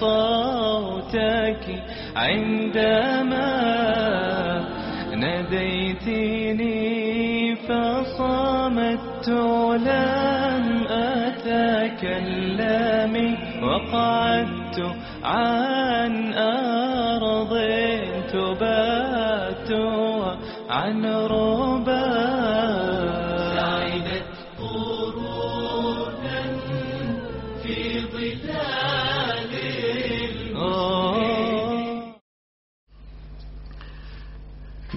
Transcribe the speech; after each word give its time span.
صوتك 0.00 1.64
عندما 2.16 3.48
ناديتني 5.16 6.78
فصمت 7.56 9.28
لم 9.88 10.64
أتكلم 11.60 12.34
وقعدت 13.62 14.78
عن 15.24 16.32
أرض 16.34 17.52
تبات 18.32 19.70
عن 20.70 21.06
ربا 21.06 22.27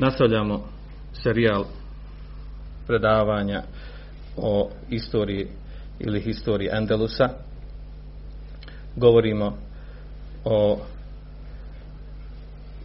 Nastavljamo 0.01 0.67
serijal 1.13 1.65
predavanja 2.87 3.63
o 4.37 4.69
istoriji 4.89 5.47
ili 5.99 6.21
historiji 6.21 6.69
Endelusa. 6.73 7.29
Govorimo 8.95 9.57
o 10.45 10.79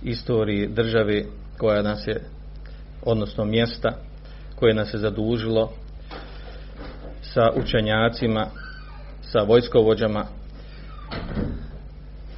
istoriji 0.02 0.66
države 0.66 1.24
koja 1.58 1.82
nas 1.82 2.06
je, 2.06 2.20
odnosno 3.02 3.44
mjesta 3.44 3.92
koje 4.54 4.74
nas 4.74 4.94
je 4.94 4.98
zadužilo 4.98 5.72
sa 7.22 7.50
učenjacima, 7.56 8.46
sa 9.22 9.38
vojskovođama, 9.42 10.26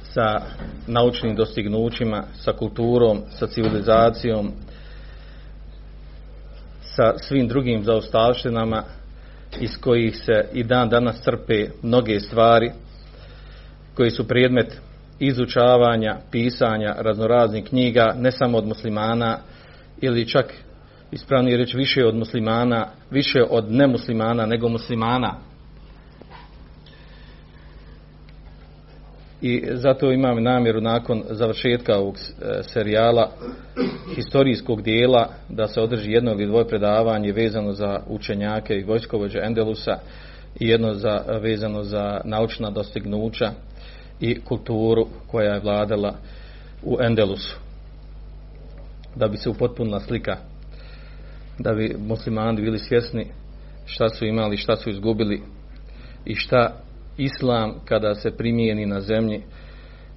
sa 0.03 0.41
naučnim 0.87 1.35
dostignućima, 1.35 2.23
sa 2.33 2.53
kulturom, 2.53 3.21
sa 3.29 3.47
civilizacijom, 3.47 4.51
sa 6.99 7.17
svim 7.17 7.47
drugim 7.47 7.83
zaostavštinama 7.83 8.83
iz 9.59 9.77
kojih 9.81 10.17
se 10.17 10.45
i 10.53 10.63
dan 10.63 10.89
danas 10.89 11.21
crpe 11.21 11.67
mnoge 11.83 12.19
stvari 12.19 12.71
koji 13.93 14.11
su 14.11 14.27
predmet 14.27 14.81
izučavanja, 15.19 16.17
pisanja 16.31 16.95
raznoraznih 16.97 17.63
knjiga, 17.63 18.13
ne 18.17 18.31
samo 18.31 18.57
od 18.57 18.65
muslimana 18.65 19.37
ili 20.01 20.27
čak 20.27 20.53
ispravnije 21.11 21.57
reći 21.57 21.77
više 21.77 22.05
od 22.05 22.15
muslimana, 22.15 22.87
više 23.11 23.39
od 23.49 23.71
nemuslimana 23.71 24.45
nego 24.45 24.69
muslimana. 24.69 25.35
I 29.41 29.63
zato 29.73 30.11
imam 30.11 30.43
namjeru 30.43 30.81
nakon 30.81 31.23
završetka 31.29 31.97
ovog 31.97 32.15
e, 32.15 32.63
serijala 32.63 33.31
historijskog 34.15 34.81
dijela 34.81 35.29
da 35.49 35.67
se 35.67 35.81
održi 35.81 36.11
jedno 36.11 36.31
ili 36.31 36.45
dvoje 36.45 36.67
predavanje 36.67 37.31
vezano 37.31 37.73
za 37.73 37.99
učenjake 38.07 38.73
i 38.73 38.83
vojskovođe 38.83 39.39
Endelusa 39.43 39.99
i 40.59 40.67
jedno 40.67 40.93
za, 40.93 41.23
vezano 41.41 41.83
za 41.83 42.21
naučna 42.25 42.69
dostignuća 42.69 43.51
i 44.19 44.41
kulturu 44.41 45.07
koja 45.27 45.53
je 45.53 45.59
vladala 45.59 46.13
u 46.83 46.97
Endelusu. 47.01 47.57
Da 49.15 49.27
bi 49.27 49.37
se 49.37 49.49
upotpunila 49.49 49.99
slika, 49.99 50.37
da 51.59 51.73
bi 51.73 51.95
muslimani 52.07 52.61
bili 52.61 52.79
svjesni 52.79 53.27
šta 53.85 54.09
su 54.09 54.25
imali, 54.25 54.57
šta 54.57 54.75
su 54.75 54.89
izgubili 54.89 55.41
i 56.25 56.35
šta 56.35 56.73
islam 57.19 57.73
kada 57.85 58.15
se 58.15 58.37
primijeni 58.37 58.85
na 58.85 59.01
zemlji 59.01 59.35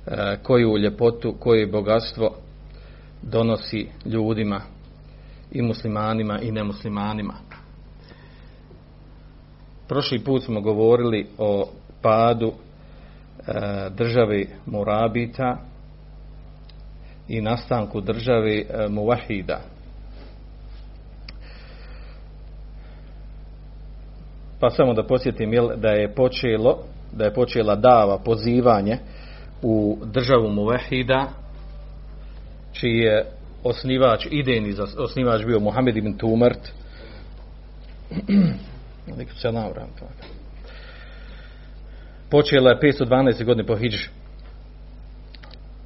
e, 0.07 0.37
koju 0.43 0.79
ljepotu, 0.79 1.35
koje 1.39 1.67
bogatstvo 1.67 2.35
donosi 3.23 3.89
ljudima 4.05 4.61
i 5.53 5.63
muslimanima 5.63 6.41
i 6.41 6.53
nemuslimanima. 6.53 7.35
Prošli 9.89 10.25
put 10.25 10.43
smo 10.43 10.61
govorili 10.61 11.27
o 11.39 11.69
padu 12.03 12.53
e, 12.53 13.53
države 13.91 14.45
Murabita 14.67 15.59
i 17.29 17.41
nastanku 17.41 18.01
države 18.01 18.65
Muvahida. 18.91 19.61
Pa 24.61 24.71
samo 24.71 24.95
da 24.95 25.07
posjetim 25.07 25.53
jel, 25.53 25.69
da 25.77 25.89
je 25.89 26.15
počelo 26.15 26.79
da 27.13 27.25
je 27.25 27.35
počela 27.35 27.77
dava 27.77 28.19
pozivanje 28.19 28.99
u 29.63 29.99
državu 30.05 30.51
Muvahida 30.51 31.29
čiji 32.73 32.99
je 32.99 33.27
osnivač, 33.65 34.27
idejni 34.31 34.75
osnivač 34.99 35.45
bio 35.45 35.61
Muhammed 35.61 35.97
ibn 35.97 36.19
Tumart 36.19 36.73
počela 42.31 42.71
je 42.71 42.79
512. 42.81 43.45
godine 43.45 43.67
po 43.67 43.77
Hidži 43.77 44.09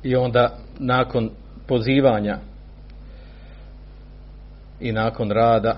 i 0.03 0.17
onda 0.17 0.59
nakon 0.79 1.31
pozivanja 1.67 2.39
i 4.81 4.93
nakon 4.93 5.31
rada 5.31 5.77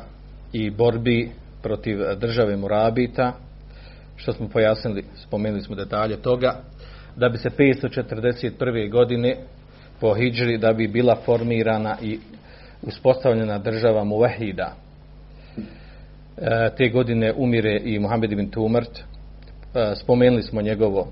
i 0.53 0.70
borbi 0.70 1.30
protiv 1.62 1.98
države 2.16 2.56
Murabita 2.56 3.32
što 4.18 4.32
smo 4.32 4.48
pojasnili, 4.48 5.04
spomenuli 5.16 5.62
smo 5.62 5.74
detalje 5.74 6.16
toga, 6.16 6.54
da 7.16 7.28
bi 7.28 7.38
se 7.38 7.50
541. 7.50 8.90
godine 8.90 9.36
po 10.00 10.14
Hidžri 10.14 10.58
da 10.58 10.72
bi 10.72 10.88
bila 10.88 11.16
formirana 11.24 11.96
i 12.02 12.18
uspostavljena 12.82 13.58
država 13.58 14.04
Muvahida. 14.04 14.74
E, 16.36 16.70
te 16.76 16.88
godine 16.88 17.32
umire 17.36 17.80
i 17.84 17.98
Muhammed 17.98 18.32
ibn 18.32 18.50
Tumrt. 18.50 18.98
E, 18.98 19.02
spomenuli 19.96 20.42
smo 20.42 20.62
njegovo 20.62 21.08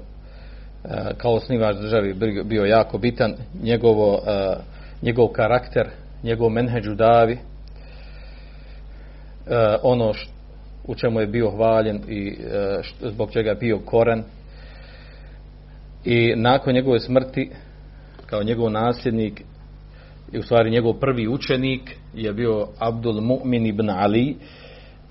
e, 0.84 0.88
kao 1.16 1.32
osnivač 1.32 1.76
državi 1.76 2.14
bio 2.44 2.64
jako 2.64 2.98
bitan, 2.98 3.34
njegovo, 3.62 4.22
e, 4.26 4.56
njegov 5.02 5.28
karakter, 5.28 5.88
njegov 6.22 6.50
menheđu 6.50 6.94
davi, 6.94 7.32
e, 7.32 7.38
ono 9.82 10.14
što 10.14 10.35
u 10.86 10.94
čemu 10.94 11.20
je 11.20 11.26
bio 11.26 11.50
hvaljen 11.50 12.00
i 12.08 12.28
e, 12.28 12.80
zbog 13.10 13.32
čega 13.32 13.50
je 13.50 13.56
bio 13.56 13.78
koren. 13.78 14.22
I 16.04 16.34
nakon 16.36 16.74
njegove 16.74 17.00
smrti, 17.00 17.50
kao 18.26 18.42
njegov 18.42 18.70
nasljednik, 18.70 19.42
i 20.32 20.38
u 20.38 20.42
stvari 20.42 20.70
njegov 20.70 20.92
prvi 20.92 21.28
učenik 21.28 21.96
je 22.14 22.32
bio 22.32 22.66
Abdul 22.78 23.20
Mu'min 23.20 23.66
ibn 23.66 23.90
Ali 23.90 24.36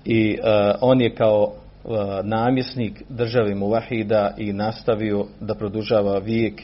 i 0.04 0.30
e, 0.32 0.38
on 0.80 1.00
je 1.00 1.14
kao 1.14 1.52
e, 1.52 1.88
namjesnik 2.22 3.02
države 3.08 3.54
Muvahida 3.54 4.34
i 4.38 4.52
nastavio 4.52 5.26
da 5.40 5.54
produžava 5.54 6.18
vijek 6.18 6.62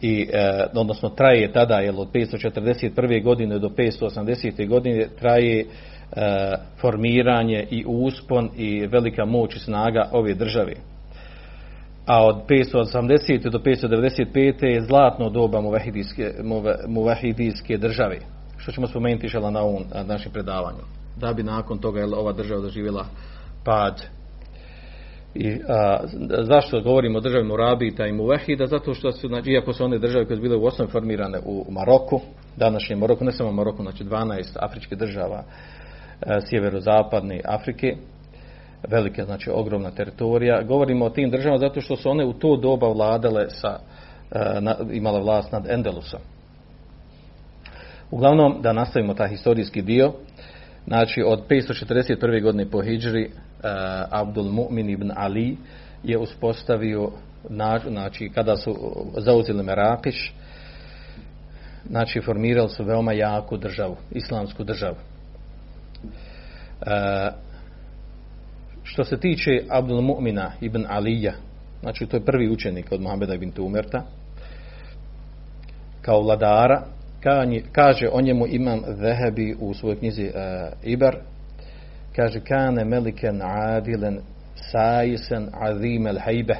i 0.00 0.28
odnosno 0.74 1.08
traje 1.08 1.52
tada 1.52 1.74
jel, 1.74 2.00
od 2.00 2.08
541. 2.12 3.24
godine 3.24 3.58
do 3.58 3.68
580. 3.68 4.68
godine 4.68 5.08
traje 5.20 5.66
formiranje 6.80 7.66
i 7.70 7.84
uspon 7.86 8.50
i 8.56 8.86
velika 8.86 9.24
moć 9.24 9.56
i 9.56 9.58
snaga 9.58 10.08
ove 10.12 10.34
države. 10.34 10.74
A 12.06 12.26
od 12.26 12.36
580. 12.48 13.50
do 13.50 13.58
595. 13.58 14.64
je 14.64 14.80
zlatno 14.80 15.30
doba 15.30 15.60
muvahidijske, 15.60 16.32
muvahidijske 16.88 17.78
države. 17.78 18.18
Što 18.56 18.72
ćemo 18.72 18.86
spomenuti 18.86 19.28
šala 19.28 19.50
na 19.50 19.60
ovom 19.60 19.82
našem 20.06 20.32
predavanju. 20.32 20.82
Da 21.20 21.32
bi 21.32 21.42
nakon 21.42 21.78
toga 21.78 22.04
ova 22.16 22.32
država 22.32 22.60
doživjela 22.60 23.06
pad. 23.64 24.02
I, 25.34 25.58
a, 25.68 26.00
zašto 26.42 26.80
govorimo 26.80 27.18
o 27.18 27.20
državi 27.20 27.44
Murabita 27.44 28.06
i 28.06 28.12
Muvahida? 28.12 28.66
Zato 28.66 28.94
što 28.94 29.12
su, 29.12 29.28
znači, 29.28 29.50
iako 29.50 29.72
su 29.72 29.84
one 29.84 29.98
države 29.98 30.26
koje 30.26 30.36
su 30.36 30.42
bile 30.42 30.56
u 30.56 30.66
osnovi 30.66 30.90
formirane 30.90 31.38
u 31.44 31.66
Maroku, 31.70 32.20
današnjem 32.56 32.98
Maroku, 32.98 33.24
ne 33.24 33.32
samo 33.32 33.52
Maroku, 33.52 33.82
znači 33.82 34.04
12 34.04 34.56
afričkih 34.60 34.98
država, 34.98 35.44
E, 35.44 35.81
sjeverozapadne 36.50 37.40
Afrike 37.44 37.96
velike, 38.88 39.24
znači 39.24 39.50
ogromna 39.50 39.90
teritorija. 39.90 40.62
Govorimo 40.62 41.04
o 41.04 41.10
tim 41.10 41.30
državama 41.30 41.58
zato 41.58 41.80
što 41.80 41.96
su 41.96 42.10
one 42.10 42.24
u 42.24 42.32
to 42.32 42.56
doba 42.56 42.88
vladale 42.88 43.50
sa, 43.50 43.78
e, 44.30 44.60
na, 44.60 44.76
imale 44.92 45.20
vlast 45.20 45.52
nad 45.52 45.66
Endelusom. 45.70 46.20
Uglavnom, 48.10 48.62
da 48.62 48.72
nastavimo 48.72 49.14
taj 49.14 49.28
historijski 49.28 49.82
dio, 49.82 50.12
znači 50.86 51.22
od 51.26 51.42
541. 51.48 52.42
godine 52.42 52.70
po 52.70 52.82
Hidžri, 52.82 53.24
uh, 53.24 53.70
Abdul 54.10 54.44
Mu'min 54.44 54.92
ibn 54.92 55.10
Ali 55.16 55.56
je 56.02 56.18
uspostavio, 56.18 57.10
znači 57.88 58.30
kada 58.34 58.56
su 58.56 58.76
zauzeli 59.16 59.62
Merakiš, 59.62 60.34
znači 61.88 62.20
formirali 62.20 62.68
su 62.68 62.84
veoma 62.84 63.12
jaku 63.12 63.56
državu, 63.56 63.96
islamsku 64.10 64.64
državu. 64.64 64.96
E, 66.86 67.30
što 68.82 69.04
se 69.04 69.20
tiče 69.20 69.62
Abdul 69.68 70.00
Mu'mina 70.00 70.50
ibn 70.60 70.86
Alija, 70.88 71.32
znači 71.80 72.06
to 72.06 72.16
je 72.16 72.24
prvi 72.24 72.50
učenik 72.50 72.92
od 72.92 73.00
Muhammeda 73.00 73.34
ibn 73.34 73.50
Tumerta, 73.50 74.02
kao 76.02 76.20
vladara, 76.22 76.82
kaže 77.72 78.08
o 78.12 78.20
njemu 78.20 78.46
imam 78.46 78.80
Zehebi 78.86 79.56
u 79.60 79.74
svojoj 79.74 79.98
knjizi 79.98 80.24
uh, 80.24 80.32
Ibar, 80.82 81.16
kaže 82.16 82.40
kane 82.40 82.84
meliken 82.84 83.42
adilen 83.42 84.20
sajisen 84.54 85.48
azim 85.52 86.06
el 86.06 86.18
hajbe. 86.18 86.56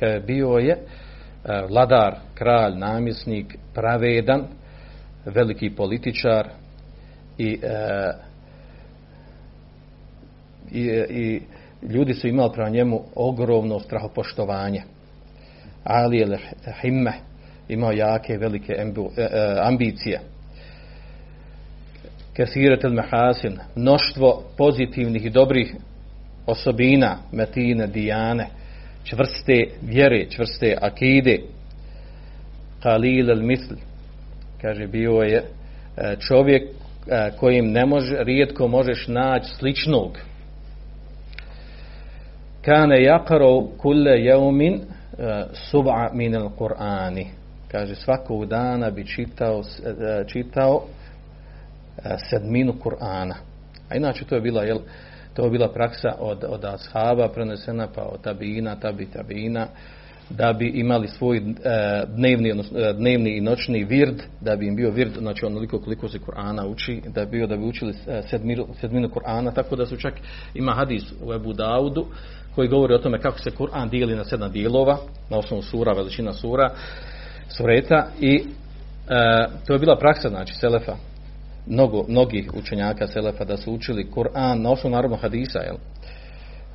Kaže 0.00 0.20
bio 0.20 0.48
je 0.48 0.76
uh, 0.76 1.70
vladar, 1.70 2.16
kralj, 2.34 2.78
namjesnik, 2.78 3.56
pravedan, 3.74 4.44
veliki 5.24 5.70
političar 5.70 6.48
i, 7.38 7.58
i, 10.72 10.80
i 11.10 11.40
ljudi 11.82 12.14
su 12.14 12.28
imali 12.28 12.52
prema 12.52 12.70
njemu 12.70 13.00
ogromno 13.14 13.80
strahopoštovanje. 13.80 14.82
Ali 15.84 16.22
el 16.22 16.36
himme, 16.82 17.12
imao 17.68 17.92
jake, 17.92 18.38
velike 18.38 18.72
e, 18.72 18.82
e, 19.16 19.28
ambicije. 19.62 20.20
Kesiret 22.36 22.84
el 22.84 22.92
mehasin, 22.92 23.58
mnoštvo 23.74 24.42
pozitivnih 24.56 25.24
i 25.24 25.30
dobrih 25.30 25.74
osobina, 26.46 27.16
metine, 27.32 27.86
dijane, 27.86 28.46
čvrste 29.04 29.64
vjere, 29.82 30.26
čvrste 30.30 30.76
akide. 30.80 31.38
Kalil 32.82 33.30
el 33.30 33.42
misl, 33.42 33.74
kaže, 34.60 34.86
bio 34.86 35.12
je 35.12 35.42
e, 35.96 36.16
čovjek 36.20 36.62
kojim 37.38 37.72
ne 37.72 37.86
može, 37.86 38.16
rijetko 38.24 38.68
možeš 38.68 39.08
naći 39.08 39.54
sličnog. 39.54 40.18
Kane 42.66 43.02
jakaro 43.02 43.78
kulle 43.78 44.18
jeumin 44.18 44.80
sub'a 45.70 46.10
min 46.12 46.34
al 46.34 46.50
Qur'ani 46.58 47.46
kaže 47.76 47.94
svakog 47.94 48.46
dana 48.46 48.90
bi 48.90 49.06
čitao, 49.06 49.62
e, 49.84 50.24
čitao 50.26 50.82
e, 51.98 52.16
sedminu 52.30 52.72
Kur'ana. 52.72 53.34
A 53.88 53.96
inače 53.96 54.24
to 54.24 54.34
je 54.34 54.40
bila, 54.40 54.62
jel, 54.62 54.78
to 55.34 55.44
je 55.44 55.50
bila 55.50 55.68
praksa 55.68 56.14
od, 56.18 56.44
od 56.48 56.64
ashaba 56.64 57.28
prenesena 57.28 57.88
pa 57.94 58.02
od 58.02 58.20
tabina, 58.22 58.76
tabi 58.76 59.06
tabina, 59.06 59.66
da 60.30 60.52
bi 60.52 60.68
imali 60.68 61.08
svoj 61.08 61.36
e, 61.36 61.42
dnevni, 62.08 62.50
odnosno, 62.50 62.92
dnevni 62.92 63.36
i 63.36 63.40
noćni 63.40 63.84
vird, 63.84 64.22
da 64.40 64.56
bi 64.56 64.66
im 64.66 64.76
bio 64.76 64.90
vird, 64.90 65.12
znači 65.18 65.46
onoliko 65.46 65.78
koliko 65.78 66.08
se 66.08 66.18
Kur'ana 66.18 66.66
uči, 66.66 67.02
da 67.14 67.24
bi 67.24 67.30
bio 67.30 67.46
da 67.46 67.56
bi 67.56 67.64
učili 67.64 67.94
sedminu, 68.30 68.66
sedminu 68.80 69.08
Kur'ana, 69.08 69.54
tako 69.54 69.76
da 69.76 69.86
su 69.86 69.96
čak 69.96 70.14
ima 70.54 70.72
hadis 70.72 71.02
u 71.24 71.32
Ebu 71.34 71.52
Daudu 71.52 72.06
koji 72.54 72.68
govori 72.68 72.94
o 72.94 72.98
tome 72.98 73.20
kako 73.20 73.38
se 73.38 73.50
Kur'an 73.50 73.90
dijeli 73.90 74.16
na 74.16 74.24
sedam 74.24 74.52
dijelova, 74.52 74.98
na 75.30 75.38
osnovu 75.38 75.62
sura, 75.62 75.92
veličina 75.92 76.32
sura, 76.32 76.70
sureta 77.48 78.06
i 78.20 78.34
e, 78.36 78.42
to 79.66 79.72
je 79.72 79.78
bila 79.78 79.98
praksa 79.98 80.28
znači 80.28 80.54
selefa. 80.54 80.96
Mnogo 81.66 82.04
mnogih 82.08 82.54
učenjaka 82.54 83.06
selefa 83.06 83.44
da 83.44 83.56
su 83.56 83.72
učili 83.72 84.10
Kur'an 84.10 84.62
na 84.62 84.70
osnovu 84.70 84.94
narodnog 84.94 85.20
hadisa 85.20 85.58
jel 85.58 85.76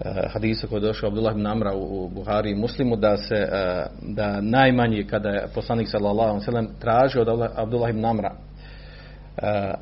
e, 0.06 0.28
hadisa 0.28 0.68
koji 0.68 0.78
je 0.78 0.88
došao 0.88 1.08
Abdullah 1.08 1.36
ibn 1.36 1.48
Amra 1.48 1.74
u, 1.74 2.06
u 2.06 2.10
Buhari 2.10 2.52
i 2.52 2.56
Muslimu 2.56 2.96
da 2.96 3.18
se 3.18 3.36
e, 3.36 3.86
da 4.02 4.42
najmanji 4.42 5.04
kada 5.04 5.30
je 5.30 5.48
poslanik 5.56 5.88
sallallahu 5.90 6.30
alejhi 6.30 6.40
ve 6.40 6.46
sellem 6.46 6.70
tražio 6.80 7.22
od 7.22 7.50
Abdullah 7.56 7.90
ibn 7.90 8.06
Amra 8.06 8.32
e, 9.38 9.74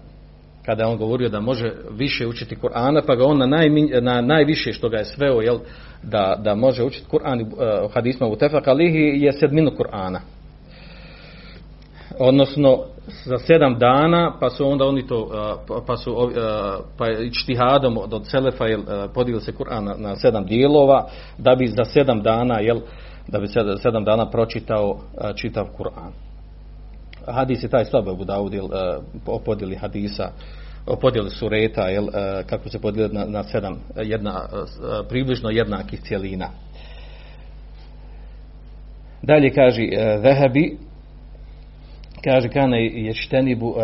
kada 0.70 0.84
je 0.84 0.88
on 0.88 0.98
govorio 0.98 1.30
da 1.30 1.40
može 1.40 1.72
više 1.92 2.28
učiti 2.28 2.56
Kur'ana, 2.56 3.02
pa 3.08 3.16
ga 3.16 3.26
on 3.26 3.38
na, 3.38 3.46
najmin, 3.46 3.90
na 4.02 4.22
najviše 4.22 4.74
što 4.74 4.90
ga 4.90 4.98
je 4.98 5.06
sveo, 5.06 5.42
jel, 5.42 5.60
da, 6.04 6.40
da 6.44 6.56
može 6.56 6.84
učiti 6.84 7.08
Kur'an 7.12 7.42
uh, 7.42 7.94
hadisma 7.94 8.28
u 8.28 8.36
tefak 8.36 8.64
je 9.16 9.32
sedminu 9.32 9.72
Kur'ana. 9.72 10.20
Odnosno 12.20 12.84
za 13.26 13.38
sedam 13.38 13.80
dana, 13.80 14.34
pa 14.40 14.50
su 14.50 14.68
onda 14.68 14.86
oni 14.86 15.08
to, 15.08 15.30
pa 15.88 15.98
su 15.98 16.32
pa 16.98 17.10
ičtihadom 17.10 17.98
od 17.98 18.28
Selefa 18.28 18.66
jel, 18.66 18.82
podigli 19.14 19.42
se 19.42 19.52
Kur'an 19.52 19.86
na, 19.86 19.96
na 19.98 20.16
sedam 20.16 20.46
dijelova, 20.46 21.08
da 21.38 21.56
bi 21.56 21.68
za 21.68 21.86
sedam 21.86 22.22
dana, 22.22 22.60
jel, 22.60 22.80
da 23.28 23.40
bi 23.40 23.48
sedam, 23.82 24.04
dana 24.04 24.30
pročitao 24.30 25.00
čitav 25.36 25.68
Kur'an. 25.78 26.12
Hadis 27.28 27.64
je 27.64 27.70
taj 27.70 27.86
slabo 27.86 28.12
u 28.12 28.24
Daud, 28.24 28.54
o 29.26 29.40
podijeli 29.40 29.76
hadisa, 29.76 30.32
o 30.88 30.96
podijeli 30.96 31.30
sureta, 31.30 31.90
jel, 31.90 32.08
kako 32.46 32.70
se 32.70 32.80
podijeli 32.80 33.14
na, 33.14 33.26
na 33.26 33.44
sedam, 33.44 33.78
jedna, 33.96 34.42
približno 35.10 35.50
jednakih 35.50 36.02
cijelina. 36.02 36.50
Dalje 39.22 39.54
kaže 39.54 39.82
Zehebi, 40.22 40.78
kaže 42.24 42.50
kane 42.50 42.86
ještenibu 42.86 43.68
uh, 43.68 43.78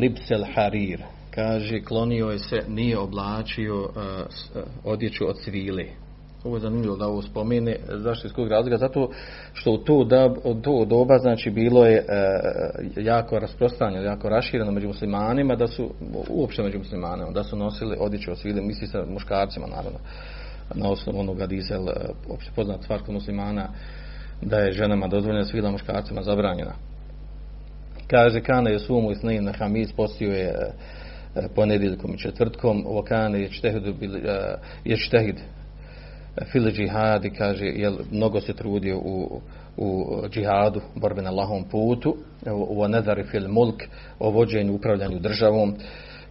libsel 0.00 0.44
harir. 0.54 1.02
Kaže 1.30 1.80
klonio 1.80 2.26
je 2.26 2.38
se 2.38 2.62
nije 2.68 2.98
oblačio 2.98 3.80
uh, 3.80 3.90
odjeću 4.84 5.28
od 5.28 5.40
svile. 5.40 5.84
Ovo 6.44 6.56
je 6.56 6.60
zanimljivo 6.60 6.96
da 6.96 7.06
ovo 7.06 7.22
spomene 7.22 7.76
zašto 7.88 8.26
iz 8.26 8.32
kog 8.32 8.48
razloga? 8.48 8.76
Zato 8.76 9.10
što 9.52 9.72
u 9.72 9.78
to, 9.78 10.04
da, 10.04 10.34
to 10.62 10.84
doba 10.84 11.18
znači 11.18 11.50
bilo 11.50 11.86
je 11.86 11.98
uh, 11.98 13.06
jako 13.06 13.38
rasprostranjeno 13.38 14.04
jako 14.04 14.28
rašireno 14.28 14.72
među 14.72 14.86
muslimanima 14.86 15.56
da 15.56 15.66
su 15.66 15.90
uopšte 16.30 16.62
među 16.62 16.78
muslimanima 16.78 17.30
da 17.30 17.44
su 17.44 17.56
nosili 17.56 17.96
odjeću 18.00 18.30
od 18.30 18.38
svile 18.38 18.62
misli 18.62 18.86
se 18.86 19.04
muškarcima 19.08 19.66
naravno 19.66 19.98
na 20.74 20.90
osnovu 20.90 21.20
onoga 21.20 21.46
dizel 21.46 21.88
opšte 22.28 22.50
poznat 22.56 22.82
stvar 22.82 23.00
kod 23.02 23.14
muslimana 23.14 23.68
da 24.42 24.58
je 24.58 24.72
ženama 24.72 25.08
dozvoljena 25.08 25.44
svila 25.44 25.70
muškarcima 25.70 26.22
zabranjena 26.22 26.72
kaže 28.10 28.40
kana 28.40 28.70
je 28.70 28.78
sumu 28.78 29.10
i 29.10 29.14
snin 29.14 29.44
na 29.44 29.52
hamiz 29.52 29.92
postio 29.92 30.32
je 30.32 30.48
e, 30.48 31.48
ponedjeljkom 31.54 32.14
i 32.14 32.18
četvrtkom. 32.18 32.84
Ovo 32.86 33.02
kana 33.02 33.36
je 33.36 33.50
čtehidu 33.50 33.90
e, 33.90 34.56
je 34.84 34.96
čtehid 34.96 35.40
fil 36.52 36.70
džihadi 36.70 37.30
kaže 37.30 37.66
je 37.66 37.92
mnogo 38.10 38.40
se 38.40 38.52
trudio 38.52 38.98
u, 38.98 39.40
u 39.76 40.06
džihadu 40.28 40.80
borbe 40.94 41.22
na 41.22 41.30
lahom 41.30 41.64
putu. 41.64 42.16
U 42.68 42.88
nezari 42.88 43.24
fil 43.24 43.48
mulk 43.48 43.82
o 44.18 44.30
vođenju 44.30 44.74
upravljanju 44.74 45.18
državom 45.18 45.74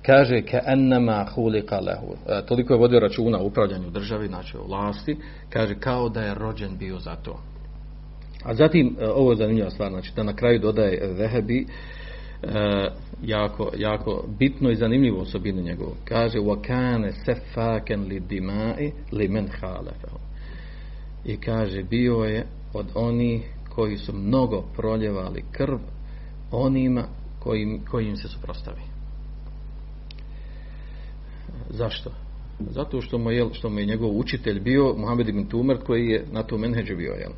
kaže 0.06 0.42
ka 0.42 0.60
ennama 0.68 1.26
hulika 1.36 1.80
lehu 1.80 2.16
e, 2.28 2.46
toliko 2.46 2.74
je 2.74 2.80
vodio 2.80 3.00
računa 3.00 3.40
o 3.40 3.46
upravljanju 3.46 3.90
državi 3.90 4.28
znači 4.28 4.58
o 4.58 4.64
vlasti. 4.64 5.18
Kaže 5.50 5.76
kao 5.80 6.10
da 6.10 6.22
je 6.22 6.34
rođen 6.34 6.78
bio 6.78 7.00
za 7.00 7.16
to 7.16 7.53
A 8.45 8.55
zatim, 8.55 8.97
e, 9.01 9.09
ovo 9.09 9.33
je 9.33 9.37
zanimljiva 9.37 9.71
stvar, 9.71 9.91
znači 9.91 10.13
da 10.17 10.23
na 10.23 10.33
kraju 10.33 10.59
dodaje 10.59 11.13
Vehebi, 11.19 11.67
e, 12.43 12.49
jako, 13.23 13.71
jako 13.77 14.25
bitno 14.39 14.71
i 14.71 14.77
zanimljivo 14.77 15.21
osobinu 15.21 15.63
njegovu. 15.63 15.95
Kaže, 16.05 16.39
وَكَانَ 16.39 17.13
سَفَاكَنْ 17.27 18.09
لِدِمَاءِ 18.09 18.93
لِمَنْ 19.13 19.49
خَالَفَهُ 19.61 20.19
I 21.25 21.37
kaže, 21.37 21.83
bio 21.83 22.15
je 22.15 22.47
od 22.75 22.87
oni 22.95 23.43
koji 23.69 23.97
su 23.97 24.13
mnogo 24.13 24.65
proljevali 24.77 25.45
krv 25.53 25.79
onima 26.51 27.05
kojim, 27.39 27.85
kojim 27.91 28.17
se 28.17 28.29
suprostavi. 28.29 28.81
Zašto? 31.71 32.11
Zato 32.71 33.01
što 33.01 33.19
mu 33.19 33.31
je, 33.31 33.47
što 33.53 33.71
mu 33.71 33.79
je 33.79 33.87
njegov 33.87 34.19
učitelj 34.19 34.61
bio 34.61 34.95
Muhammed 34.97 35.29
ibn 35.29 35.45
Tumert 35.45 35.83
koji 35.83 36.07
je 36.07 36.25
na 36.33 36.43
tom 36.43 36.61
menheđu 36.61 36.97
bio, 36.97 37.13
jel? 37.13 37.33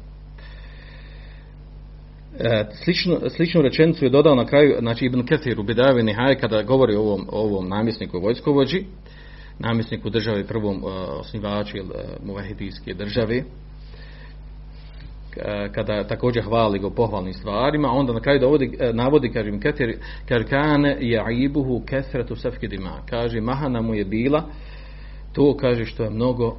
E, 2.39 2.65
slično, 2.84 3.30
sličnu 3.30 3.62
rečenicu 3.62 4.06
je 4.06 4.10
dodao 4.10 4.36
na 4.36 4.46
kraju, 4.46 4.75
znači 4.80 5.06
Ibn 5.06 5.25
Kathir 5.25 5.60
u 5.60 5.63
Bidavi 5.63 6.04
Nihaj 6.04 6.36
kada 6.36 6.63
govori 6.63 6.96
o 6.96 7.01
ovom, 7.01 7.27
ovom 7.32 7.70
namjesniku 7.70 8.20
vojskovođi, 8.20 8.86
namjesniku 9.60 10.10
države 10.10 10.44
prvom 10.44 10.84
uh, 10.84 10.92
osnivaču 11.20 11.77
uh, 11.77 11.86
muvahidijske 12.25 12.94
države, 12.94 13.44
kada 15.72 16.08
također 16.08 16.44
hvali 16.44 16.80
go 16.80 16.89
pohvalnim 16.89 17.34
stvarima, 17.34 17.92
onda 17.92 18.13
na 18.13 18.20
kraju 18.20 18.39
dovodi, 18.39 18.77
navodi, 18.94 19.32
kaže 19.32 19.50
im 19.50 19.60
Ketir, 19.60 19.98
kane 20.50 20.98
je 21.00 21.24
aibuhu 21.25 21.82
kesretu 21.86 22.36
sefki 22.36 22.68
dima. 22.68 23.01
Kaže, 23.10 23.42
mahana 23.42 23.82
mu 23.82 23.96
je 23.96 24.06
bila, 24.06 24.44
to 25.34 25.58
kaže 25.58 25.86
što 25.86 26.04
je 26.04 26.10
mnogo 26.10 26.58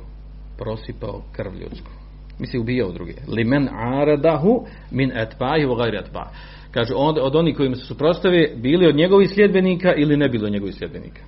prosipao 0.58 1.22
krv 1.32 1.52
ljudsku. 1.54 1.90
Misli 2.38 2.58
ubijao 2.58 2.92
druge. 2.92 3.14
Limen 3.28 3.68
aradahu 3.68 4.66
min 4.90 5.12
etbahi 5.16 5.66
u 5.66 5.76
etba. 6.04 6.30
Kaže, 6.70 6.94
od, 6.94 7.18
od 7.18 7.36
onih 7.36 7.56
kojima 7.56 7.76
se 7.76 7.84
suprostave, 7.84 8.54
bili 8.56 8.86
od 8.86 8.96
njegovih 8.96 9.30
sljedbenika 9.30 9.94
ili 9.94 10.16
ne 10.16 10.28
bili 10.28 10.44
od 10.46 10.52
njegovih 10.52 10.74
sljedbenika. 10.74 11.20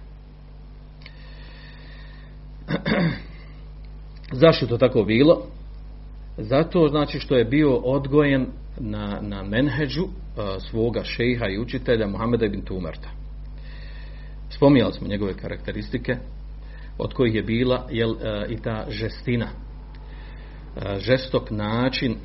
Zašto 4.32 4.66
to 4.66 4.78
tako 4.78 5.04
bilo? 5.04 5.42
Zato 6.38 6.88
znači 6.88 7.18
što 7.18 7.36
je 7.36 7.44
bio 7.44 7.76
odgojen 7.76 8.46
na, 8.80 9.18
na 9.22 9.42
menheđu 9.42 10.02
uh, 10.02 10.10
svoga 10.70 11.04
šeha 11.04 11.46
i 11.48 11.58
učitelja 11.58 12.06
Muhameda 12.06 12.46
ibn 12.46 12.60
Tumarta. 12.60 13.08
Spominjali 14.50 14.92
smo 14.92 15.08
njegove 15.08 15.34
karakteristike, 15.34 16.16
od 16.98 17.14
kojih 17.14 17.34
je 17.34 17.42
bila 17.42 17.86
jel, 17.90 18.10
uh, 18.10 18.16
i 18.48 18.56
ta 18.56 18.86
žestina, 18.88 19.48
žestok 20.98 21.50
način, 21.50 22.16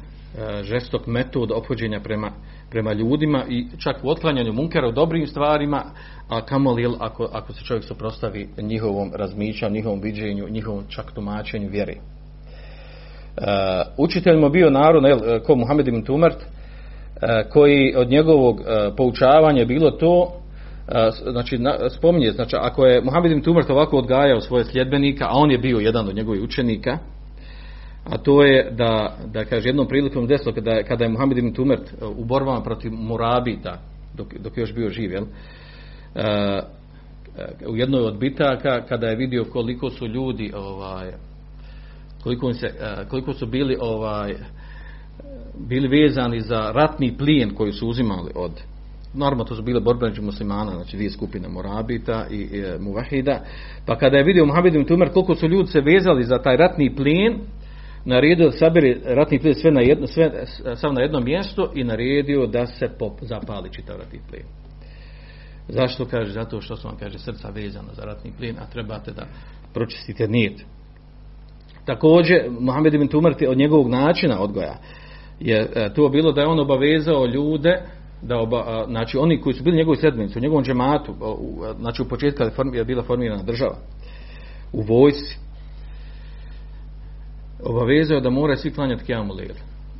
žestok 0.63 1.07
metod 1.07 1.51
ophođenja 1.51 1.99
prema, 1.99 2.31
prema 2.69 2.93
ljudima 2.93 3.43
i 3.49 3.65
čak 3.77 3.95
u 4.03 4.09
otklanjanju 4.09 4.53
munkera 4.53 4.87
u 4.87 4.91
dobrim 4.91 5.27
stvarima, 5.27 5.83
a 6.29 6.45
kamoli 6.45 6.95
ako, 6.99 7.29
ako 7.33 7.53
se 7.53 7.63
čovjek 7.63 7.83
suprostavi 7.83 8.49
njihovom 8.57 9.11
razmišljanju, 9.15 9.75
njihovom 9.75 10.01
viđenju, 10.01 10.49
njihovom 10.49 10.83
čak 10.89 11.11
tumačenju 11.11 11.69
vjeri. 11.69 11.97
Učitelj 13.97 14.37
mu 14.37 14.49
bio 14.49 14.69
narod 14.69 15.03
jel, 15.03 15.39
ko 15.45 15.55
Muhammed 15.55 15.87
ibn 15.87 16.03
Tumart 16.03 16.37
koji 17.49 17.95
od 17.95 18.09
njegovog 18.09 18.61
poučavanja 18.97 19.65
bilo 19.65 19.91
to 19.91 20.31
znači 21.31 21.57
na, 21.57 21.89
spominje 21.89 22.31
znači 22.31 22.55
ako 22.59 22.85
je 22.85 23.01
Muhammed 23.01 23.31
ibn 23.31 23.41
Tumart 23.41 23.69
ovako 23.69 23.97
odgajao 23.97 24.41
svoje 24.41 24.65
sljedbenika 24.65 25.25
a 25.25 25.33
on 25.33 25.51
je 25.51 25.57
bio 25.57 25.77
jedan 25.77 26.07
od 26.07 26.15
njegovih 26.15 26.43
učenika 26.43 26.97
a 28.03 28.17
to 28.17 28.43
je 28.43 28.71
da, 28.71 29.17
da 29.33 29.45
kaže 29.45 29.69
jednom 29.69 29.87
prilikom 29.87 30.27
desilo 30.27 30.53
kada, 30.53 30.83
kada 30.83 31.03
je 31.03 31.09
Muhammed 31.09 31.37
ibn 31.37 31.53
Tumart 31.53 31.93
u 32.17 32.25
borbama 32.25 32.63
protiv 32.63 32.91
Murabita 32.91 33.79
dok, 34.17 34.33
dok 34.33 34.57
je 34.57 34.61
još 34.61 34.73
bio 34.73 34.89
živ 34.89 35.11
jel, 35.11 35.25
u 37.67 37.77
jednoj 37.77 38.01
od 38.01 38.19
bitaka 38.19 38.81
kada 38.89 39.07
je 39.07 39.15
vidio 39.15 39.45
koliko 39.45 39.89
su 39.89 40.07
ljudi 40.07 40.51
ovaj 40.55 41.11
koliko, 42.23 42.53
se, 42.53 42.67
e, 42.67 43.05
koliko 43.09 43.33
su 43.33 43.45
bili 43.45 43.77
ovaj 43.79 44.35
bili 45.67 45.87
vezani 45.87 46.39
za 46.41 46.71
ratni 46.71 47.17
plijen 47.17 47.55
koji 47.55 47.71
su 47.71 47.87
uzimali 47.87 48.31
od 48.35 48.51
normalno 49.13 49.43
to 49.43 49.55
su 49.55 49.61
bile 49.61 49.79
borbe 49.79 50.05
među 50.05 50.21
muslimana 50.21 50.71
znači 50.71 50.95
dvije 50.95 51.11
skupine 51.11 51.47
Morabita 51.47 52.27
i, 52.31 52.35
i 52.35 52.59
e, 52.59 52.77
Muvahida. 52.79 53.39
Pa 53.85 53.97
kada 53.97 54.17
je 54.17 54.23
vidio 54.23 54.45
Muhammed 54.45 54.75
ibn 54.75 54.85
Tumer 54.85 55.09
koliko 55.13 55.35
su 55.35 55.47
ljudi 55.47 55.67
se 55.67 55.81
vezali 55.81 56.23
za 56.23 56.37
taj 56.37 56.57
ratni 56.57 56.95
plijen 56.95 57.39
naredio 58.05 58.49
da 58.49 59.13
ratni 59.15 59.39
plijen 59.39 59.55
sve 59.55 59.71
na 59.71 59.81
jedno, 59.81 60.07
sve, 60.07 60.45
sav 60.75 60.93
na 60.93 61.01
jedno 61.01 61.19
mjesto 61.19 61.71
i 61.75 61.83
naredio 61.83 62.47
da 62.47 62.65
se 62.65 62.89
pop, 62.99 63.13
zapali 63.21 63.73
čitav 63.73 63.97
ratni 63.97 64.19
plijen 64.29 64.45
zašto 65.67 66.05
kaže? 66.05 66.31
zato 66.31 66.61
što 66.61 66.75
su 66.75 66.87
vam 66.87 66.97
kaže 66.97 67.19
srca 67.19 67.49
vezana 67.49 67.93
za 67.93 68.03
ratni 68.05 68.31
plijen 68.37 68.57
a 68.59 68.69
trebate 68.69 69.11
da 69.11 69.25
pročistite 69.73 70.27
nijet 70.27 70.65
Također, 71.85 72.37
Mohamed 72.59 72.93
ibn 72.93 73.07
Tumar 73.07 73.35
od 73.49 73.57
njegovog 73.57 73.89
načina 73.89 74.41
odgoja 74.41 74.77
je 75.39 75.69
e, 75.75 75.93
to 75.93 76.09
bilo 76.09 76.31
da 76.31 76.41
je 76.41 76.47
on 76.47 76.59
obavezao 76.59 77.25
ljude 77.25 77.81
da 78.21 78.37
oba, 78.37 78.85
znači 78.87 79.17
oni 79.17 79.41
koji 79.41 79.53
su 79.53 79.63
bili 79.63 79.77
njegovi 79.77 79.97
sedmenici 79.97 80.39
u 80.39 80.41
njegovom 80.41 80.63
džematu, 80.63 81.11
u, 81.21 81.63
znači 81.79 82.01
u 82.01 82.05
početku 82.05 82.43
je, 82.73 82.85
bila 82.85 83.03
formirana 83.03 83.43
država, 83.43 83.75
u 84.73 84.81
vojsi, 84.81 85.37
obavezao 87.65 88.19
da 88.19 88.29
mora 88.29 88.55
svi 88.55 88.73
klanjati 88.73 89.03
kijamu 89.03 89.33
lejl. 89.33 89.53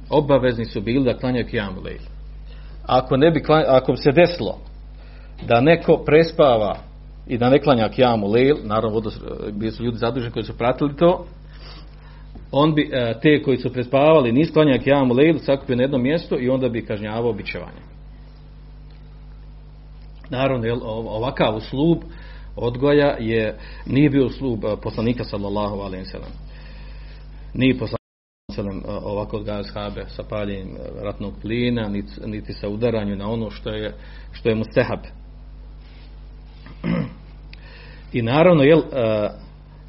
Obavezni 0.10 0.66
su 0.66 0.82
bili 0.82 1.04
da 1.04 1.18
klanjaju 1.18 1.48
kijamu 1.48 1.82
lejl. 1.82 2.02
Ako, 2.86 3.18
ne 3.18 3.32
bi 3.32 3.44
ako 3.68 3.92
bi 3.92 3.98
se 3.98 4.12
desilo 4.12 4.58
da 5.48 5.62
neko 5.62 5.98
prespava 5.98 6.78
i 7.28 7.38
da 7.38 7.50
ne 7.50 7.60
klanja 7.60 7.90
kijamu 7.90 8.28
lejl, 8.28 8.56
naravno 8.64 9.02
bili 9.52 9.72
su 9.72 9.84
ljudi 9.84 9.98
zaduženi 9.98 10.32
koji 10.34 10.44
su 10.44 10.58
pratili 10.58 10.96
to, 10.96 11.26
on 12.52 12.76
bi 12.76 12.90
e, 12.94 13.14
te 13.22 13.44
koji 13.44 13.58
su 13.58 13.74
prespavali 13.74 14.32
niz 14.32 14.52
klanja 14.54 14.78
kijamu 14.78 15.14
lejl 15.14 15.38
sakupio 15.40 15.76
na 15.76 15.82
jedno 15.82 15.98
mjesto 15.98 16.40
i 16.40 16.50
onda 16.50 16.70
bi 16.70 16.86
kažnjavao 16.86 17.34
bićevanje. 17.34 17.82
Naravno, 20.30 20.66
jel, 20.66 20.80
ovakav 20.84 21.60
slub 21.60 21.98
odgoja 22.56 23.18
je, 23.20 23.58
nije 23.86 24.10
bio 24.10 24.30
slub 24.30 24.66
e, 24.66 24.76
poslanika 24.84 25.24
sallallahu 25.24 25.76
alaihi 25.76 26.06
sallam. 26.06 26.32
Nije 27.54 27.78
poslanik 27.78 28.04
e, 28.58 28.90
ovako 28.90 29.38
odgaja 29.38 29.64
shabe 29.64 30.06
sa 30.08 30.24
paljenjem 30.24 30.78
ratnog 31.02 31.34
plina, 31.42 31.88
niti, 31.88 32.12
niti 32.26 32.54
sa 32.54 32.70
udaranju 32.70 33.16
na 33.16 33.30
ono 33.30 33.50
što 33.50 33.70
je, 33.70 33.94
što 34.32 34.50
je 34.50 34.56
mu 34.56 34.64
stehab. 34.64 35.00
I 38.14 38.22
naravno, 38.22 38.64
jel, 38.64 38.82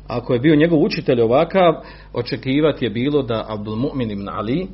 ako 0.07 0.35
je 0.35 0.41
bio 0.41 0.57
njegov 0.57 0.83
učitelj 0.83 1.21
ovakav, 1.21 1.75
očekivati 2.13 2.85
je 2.85 2.91
bilo 2.91 3.23
da 3.23 3.45
Abdul 3.49 3.77
Mu'min 3.77 4.13
ibn 4.13 4.29
Ali, 4.29 4.69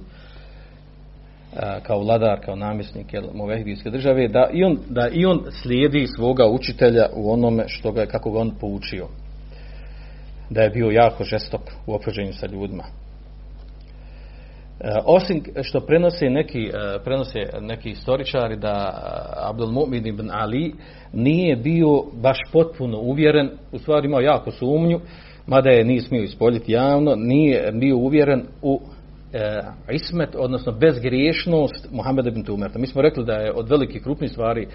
kao 1.82 2.00
vladar, 2.00 2.40
kao 2.44 2.56
namjesnik 2.56 3.06
Movehidijske 3.34 3.90
države, 3.90 4.28
da 4.28 4.48
i, 4.52 4.64
on, 4.64 4.78
da 4.88 5.08
i 5.08 5.26
on 5.26 5.44
slijedi 5.62 6.06
svoga 6.16 6.46
učitelja 6.46 7.06
u 7.16 7.32
onome 7.32 7.64
što 7.66 7.92
ga, 7.92 8.06
kako 8.06 8.30
ga 8.30 8.38
on 8.38 8.50
poučio. 8.60 9.08
Da 10.50 10.62
je 10.62 10.70
bio 10.70 10.90
jako 10.90 11.24
žestok 11.24 11.60
u 11.86 11.94
opođenju 11.94 12.32
sa 12.32 12.46
ljudima. 12.46 12.84
Osim 15.04 15.42
što 15.62 15.80
prenose 15.80 16.30
neki, 16.30 16.70
prenose 17.04 17.38
neki 17.60 17.90
istoričari 17.90 18.56
da 18.56 19.02
Abdul 19.36 19.68
Mu'min 19.68 20.08
ibn 20.08 20.30
Ali 20.32 20.74
nije 21.12 21.56
bio 21.56 22.02
baš 22.22 22.38
potpuno 22.52 22.98
uvjeren, 22.98 23.50
u 23.72 23.78
stvari 23.78 24.06
imao 24.06 24.20
jako 24.20 24.50
sumnju, 24.50 25.00
mada 25.46 25.70
je 25.70 25.84
nije 25.84 26.00
smio 26.00 26.22
ispoljiti 26.22 26.72
javno, 26.72 27.14
nije 27.16 27.72
bio 27.72 27.96
uvjeren 27.96 28.42
u 28.62 28.80
e, 29.32 29.60
ismet, 29.92 30.34
odnosno 30.38 30.72
bezgriješnost 30.72 31.88
Muhammeda 31.92 32.28
ibn 32.28 32.42
Tumerta. 32.42 32.78
Mi 32.78 32.86
smo 32.86 33.02
rekli 33.02 33.24
da 33.24 33.32
je 33.32 33.52
od 33.52 33.68
velikih 33.68 34.02
krupnih 34.02 34.30
stvari 34.30 34.62
e, 34.62 34.66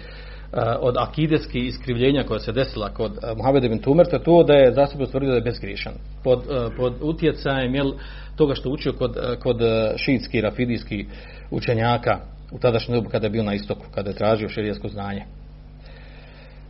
od 0.80 0.94
akideske 0.98 1.58
iskrivljenja 1.58 2.24
koja 2.24 2.40
se 2.40 2.52
desila 2.52 2.88
kod 2.88 3.12
e, 3.12 3.34
Muhammeda 3.36 3.66
ibn 3.66 3.78
Tumerta 3.78 4.18
to 4.18 4.42
da 4.42 4.54
je 4.54 4.72
za 4.72 4.86
sebe 4.86 5.06
da 5.26 5.34
je 5.34 5.40
bezgriješan. 5.40 5.92
Pod, 6.24 6.38
e, 6.38 6.76
pod 6.76 6.94
utjecajem 7.00 7.74
jel, 7.74 7.92
toga 8.36 8.54
što 8.54 8.70
učio 8.70 8.92
kod, 8.92 9.16
e, 9.16 9.36
kod 9.36 9.60
šiitskih, 9.96 10.42
rafidijskih 10.42 11.06
učenjaka 11.50 12.18
u 12.52 12.58
tadašnjem 12.58 12.98
dobu 12.98 13.08
kada 13.08 13.26
je 13.26 13.30
bio 13.30 13.42
na 13.42 13.54
istoku, 13.54 13.84
kada 13.94 14.10
je 14.10 14.16
tražio 14.16 14.48
širijesko 14.48 14.88
znanje. 14.88 15.22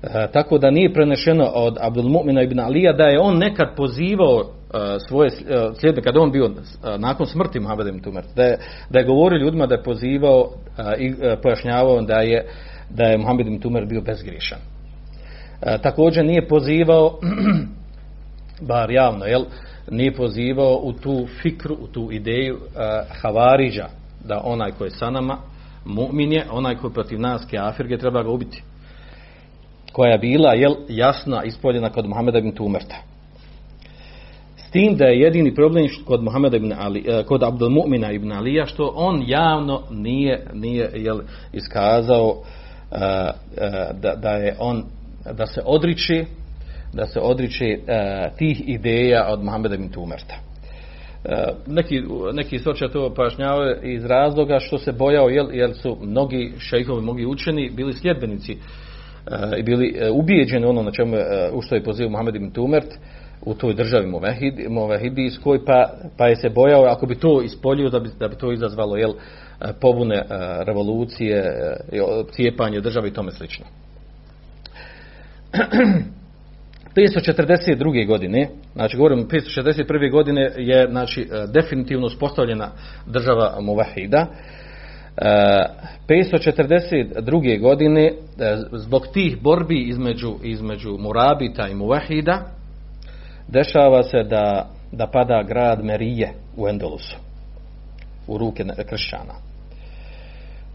E, 0.02 0.28
tako 0.32 0.58
da 0.58 0.70
nije 0.70 0.92
prenešeno 0.92 1.44
od 1.54 1.78
Abdul 1.80 2.04
Mu'mina 2.04 2.44
ibn 2.44 2.60
Alija 2.60 2.92
da 2.92 3.04
je 3.04 3.20
on 3.20 3.38
nekad 3.38 3.68
pozivao 3.76 4.40
e, 4.40 4.78
svoje 5.08 5.28
e, 5.28 5.30
sljedbe 5.80 6.02
kada 6.02 6.20
on 6.20 6.32
bio 6.32 6.46
e, 6.46 6.50
nakon 6.98 7.26
smrti 7.26 7.60
Muhammed 7.60 7.86
ibn 7.86 8.00
Tumer 8.00 8.24
da 8.36 8.42
je, 8.42 8.58
da 8.90 8.98
je 8.98 9.04
govorio 9.04 9.38
ljudima 9.38 9.66
da 9.66 9.74
je 9.74 9.82
pozivao 9.82 10.50
e, 10.78 10.96
i 10.98 11.14
e, 11.22 11.36
pojašnjavao 11.42 12.00
da 12.00 12.20
je 12.20 12.46
da 12.90 13.04
je 13.04 13.18
Muhammed 13.18 13.46
ibn 13.46 13.58
Tumer 13.58 13.86
bio 13.86 14.00
bezgrišan 14.00 14.58
e, 15.62 15.78
također 15.82 16.24
nije 16.24 16.48
pozivao 16.48 17.18
bar 18.68 18.90
javno 18.90 19.24
jel, 19.24 19.44
nije 19.90 20.14
pozivao 20.14 20.80
u 20.82 20.92
tu 20.92 21.26
fikru 21.42 21.76
u 21.80 21.86
tu 21.86 22.08
ideju 22.12 22.56
e, 22.56 22.58
Havariđa 23.22 23.88
da 24.24 24.40
onaj 24.44 24.70
ko 24.70 24.84
je 24.84 24.90
sa 24.90 25.10
nama 25.10 25.38
mu'min 25.84 26.32
je 26.32 26.46
onaj 26.50 26.76
ko 26.76 26.86
je 26.86 26.92
protiv 26.92 27.20
nas 27.20 27.46
kafirge 27.50 27.98
treba 27.98 28.22
ga 28.22 28.30
ubiti 28.30 28.62
koja 29.96 30.12
je 30.12 30.18
bila 30.18 30.54
jel, 30.54 30.74
jasna 30.88 31.44
ispoljena 31.44 31.90
kod 31.90 32.08
Muhameda 32.08 32.38
ibn 32.38 32.52
Tumerta. 32.52 32.96
S 34.56 34.70
tim 34.70 34.96
da 34.96 35.04
je 35.04 35.20
jedini 35.20 35.54
problem 35.54 35.88
kod 36.06 36.22
Muhameda 36.22 36.56
ibn 36.56 36.72
Ali, 36.78 37.04
eh, 37.08 37.22
kod 37.24 37.42
Abdul 37.42 37.70
Mu'mina 37.70 38.14
ibn 38.14 38.32
Alija, 38.32 38.66
što 38.66 38.92
on 38.96 39.24
javno 39.26 39.82
nije, 39.90 40.46
nije 40.52 40.90
jel, 40.94 41.20
iskazao 41.52 42.42
da, 44.00 44.14
da 44.16 44.30
je 44.30 44.56
on 44.58 44.84
da 45.32 45.46
se 45.46 45.60
odriče 45.64 46.24
da 46.92 47.06
se 47.06 47.20
odriče 47.20 47.64
uh, 47.64 48.36
tih 48.38 48.68
ideja 48.68 49.26
od 49.28 49.44
Muhameda 49.44 49.74
ibn 49.74 49.88
Tumerta. 49.88 50.34
Neki, 51.66 52.02
neki 52.32 52.58
to 52.92 53.14
pojašnjavaju 53.16 53.76
iz 53.82 54.04
razloga 54.04 54.58
što 54.58 54.78
se 54.78 54.92
bojao 54.92 55.28
jel, 55.28 55.46
jer 55.52 55.74
su 55.74 55.96
mnogi 56.02 56.52
šejhovi, 56.58 57.02
mnogi 57.02 57.26
učeni 57.26 57.70
bili 57.70 57.92
sljedbenici 57.92 58.56
i 59.58 59.62
bili 59.62 59.94
ubijeđeni 60.12 60.66
ono 60.66 60.82
na 60.82 60.90
čemu 60.90 61.16
u 61.52 61.62
što 61.62 61.74
je 61.74 61.84
pozivio 61.84 62.10
Muhammed 62.10 62.36
ibn 62.36 62.50
Tumert 62.50 62.88
u 63.46 63.54
toj 63.54 63.74
državi 63.74 64.12
Movehidijskoj, 64.68 65.64
pa, 65.64 65.90
pa 66.18 66.26
je 66.26 66.36
se 66.36 66.48
bojao 66.48 66.84
ako 66.84 67.06
bi 67.06 67.14
to 67.14 67.42
ispolio 67.42 67.90
da 67.90 68.00
bi, 68.00 68.08
da 68.20 68.28
bi 68.28 68.36
to 68.36 68.52
izazvalo 68.52 68.96
jel, 68.96 69.12
pobune 69.80 70.16
e, 70.16 70.24
revolucije, 70.64 71.52
cijepanje 72.30 72.80
države 72.80 73.08
i 73.08 73.12
tome 73.12 73.32
slično. 73.32 73.66
542. 76.96 78.06
godine, 78.06 78.48
znači 78.74 78.96
govorim 78.96 79.28
541. 79.28 80.10
godine 80.10 80.52
je 80.56 80.88
znači 80.90 81.20
e, 81.20 81.46
definitivno 81.46 82.06
uspostavljena 82.06 82.70
država 83.06 83.58
Muvahida. 83.60 84.26
E, 85.16 85.66
542. 86.08 87.60
godine 87.60 88.06
e, 88.06 88.12
zbog 88.72 89.06
tih 89.12 89.42
borbi 89.42 89.82
između, 89.82 90.34
između 90.42 90.96
Murabita 90.98 91.68
i 91.68 91.74
Muvahida 91.74 92.46
dešava 93.48 94.02
se 94.02 94.22
da, 94.22 94.70
da 94.92 95.06
pada 95.06 95.42
grad 95.42 95.84
Merije 95.84 96.32
u 96.56 96.68
Endelusu 96.68 97.16
u 98.26 98.38
ruke 98.38 98.64
kršćana. 98.88 99.45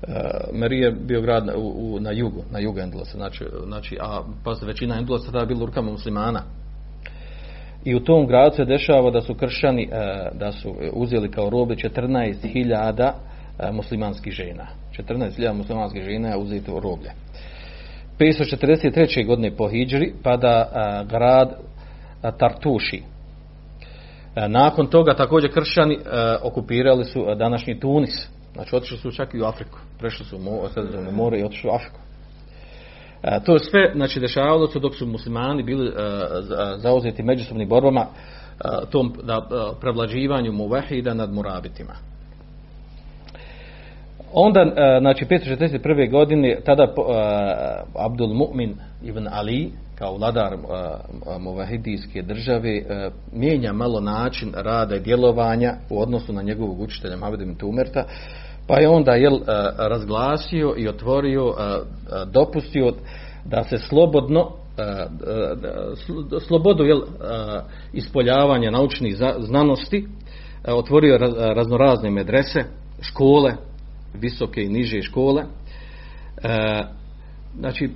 E, 0.08 0.14
Merije 0.54 0.86
je 0.86 0.92
bio 0.92 1.22
grad 1.22 1.50
u, 1.56 2.00
na 2.00 2.12
jugu, 2.12 2.44
na 2.52 2.60
jugu 2.60 2.80
Endelusa, 2.80 3.18
znači, 3.18 3.46
znači, 3.66 3.98
a 4.02 4.22
pa 4.44 4.56
većina 4.66 4.98
Endelusa 4.98 5.26
tada 5.26 5.40
je 5.40 5.46
bila 5.46 5.66
rukama 5.66 5.92
muslimana. 5.92 6.44
I 7.86 7.96
u 7.96 8.00
tom 8.00 8.28
gradu 8.28 8.56
se 8.56 8.66
dešava 8.66 9.12
da 9.12 9.22
su 9.22 9.34
kršćani, 9.34 9.90
e, 9.92 10.30
da 10.34 10.52
su 10.52 10.76
uzeli 10.94 11.32
kao 11.32 11.50
robe 11.50 11.76
14.000 11.76 13.12
e, 13.60 13.72
muslimanskih 13.72 14.34
žena. 14.34 14.68
14.000 14.98 15.54
muslimanskih 15.54 16.04
žena 16.04 16.30
je 16.30 16.38
uzeti 16.38 16.72
u 16.72 16.80
roblje. 16.80 17.12
543. 18.20 19.28
godine 19.28 19.56
po 19.56 19.68
Hidžri 19.68 20.14
pada 20.24 20.66
grad 21.10 21.54
Tartuši. 22.38 23.02
Nakon 24.48 24.88
toga 24.88 25.14
također 25.14 25.54
kršćani 25.54 25.98
okupirali 26.44 27.06
su 27.06 27.26
današnji 27.36 27.80
Tunis. 27.80 28.28
Znači 28.54 28.76
otišli 28.76 28.98
su 28.98 29.12
čak 29.12 29.34
i 29.34 29.42
u 29.42 29.46
Afriku. 29.46 29.80
Prešli 30.00 30.26
su 30.26 30.38
u 30.38 31.12
more 31.12 31.40
i 31.40 31.44
otišli 31.44 31.70
u 31.70 31.74
Afriku. 31.74 32.00
To 33.46 33.54
je 33.54 33.60
sve, 33.60 33.92
znači, 33.96 34.20
dešavalo 34.20 34.68
se 34.68 34.80
dok 34.80 34.96
su 34.96 35.08
muslimani 35.08 35.64
bili 35.64 35.92
zauzeti 36.78 37.24
međusobnim 37.24 37.70
borbama 37.70 38.06
tom 38.90 39.14
da, 39.24 39.48
prevlađivanju 39.82 40.52
muvahida 40.52 41.14
nad 41.14 41.34
murabitima. 41.34 41.94
Onda, 44.34 44.66
znači, 45.00 45.26
541. 45.26 46.12
godine, 46.12 46.60
tada 46.66 46.94
Abdul 47.96 48.30
Mu'min 48.30 48.74
ibn 49.04 49.28
Ali, 49.32 49.72
kao 50.02 50.18
vladar 50.18 50.58
muvahidijske 51.40 52.22
države, 52.22 52.82
mijenja 53.34 53.74
malo 53.74 54.00
način 54.00 54.54
rada 54.56 54.96
i 54.96 55.00
djelovanja 55.00 55.74
u 55.90 56.02
odnosu 56.02 56.34
na 56.34 56.42
njegovog 56.42 56.82
učitelja 56.82 57.18
ibn 57.42 57.56
Tumerta, 57.56 58.04
pa 58.68 58.80
je 58.80 58.90
onda 58.90 59.12
jel, 59.12 59.40
razglasio 59.78 60.74
i 60.78 60.88
otvorio, 60.88 61.54
dopustio 62.34 62.94
da 63.46 63.64
se 63.64 63.78
slobodno 63.78 64.52
slobodu 66.48 66.84
jel, 66.84 67.02
ispoljavanja 67.94 68.72
naučnih 68.72 69.16
znanosti 69.40 70.08
otvorio 70.68 71.18
raznorazne 71.56 72.10
medrese, 72.10 72.60
škole, 73.02 73.54
visoke 74.14 74.62
i 74.62 74.70
niže 74.70 75.02
škole. 75.02 75.44
Znači, 77.60 77.90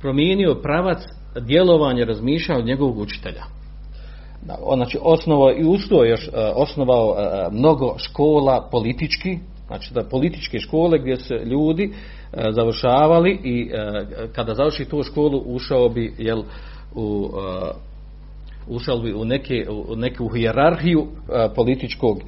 promijenio 0.00 0.54
pravac 0.62 0.98
djelovanja 1.40 2.04
razmišljanja 2.04 2.58
od 2.58 2.66
njegovog 2.66 2.98
učitelja. 2.98 3.42
Znači, 4.74 4.98
osnovao 5.02 5.52
i 5.52 5.64
usto 5.64 6.04
još 6.04 6.30
osnovao 6.54 7.16
mnogo 7.50 7.94
škola 7.98 8.68
politički, 8.70 9.38
znači 9.66 9.94
da 9.94 10.04
političke 10.04 10.58
škole 10.58 10.98
gdje 10.98 11.16
se 11.16 11.34
ljudi 11.34 11.92
završavali 12.50 13.40
i 13.44 13.70
kada 14.32 14.54
završi 14.54 14.84
tu 14.84 15.02
školu 15.02 15.42
ušao 15.46 15.88
bi 15.88 16.14
jel, 16.18 16.42
u 16.94 17.30
ušao 18.68 18.98
bi 18.98 19.12
u, 19.12 19.24
neke, 19.24 19.66
u 19.88 19.96
neku 19.96 20.28
hijerarhiju 20.28 21.06
političkog 21.54 22.18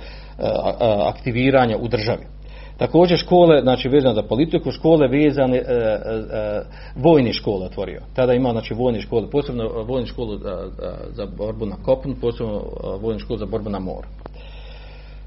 aktiviranja 1.06 1.76
u 1.80 1.88
državi. 1.88 2.35
Također 2.78 3.18
škole, 3.18 3.61
znači 3.62 3.88
vezane 3.88 4.14
za 4.14 4.23
politiku, 4.23 4.71
škole 4.71 5.09
vezane, 5.09 5.56
e, 5.56 5.62
e, 5.62 6.62
vojne 6.97 7.32
škole 7.32 7.67
otvorio. 7.67 8.00
Tada 8.15 8.32
ima 8.32 8.50
znači 8.50 8.75
vojne 8.75 9.00
škole, 9.00 9.30
posebno 9.30 9.69
vojne 9.69 10.06
škole 10.06 10.39
za, 10.39 10.71
za 11.12 11.26
borbu 11.36 11.67
na 11.67 11.76
kopnu, 11.82 12.15
posebno 12.21 12.62
vojne 13.00 13.19
škole 13.19 13.39
za 13.39 13.47
borbu 13.47 13.71
na 13.71 13.78
moru. 13.78 14.08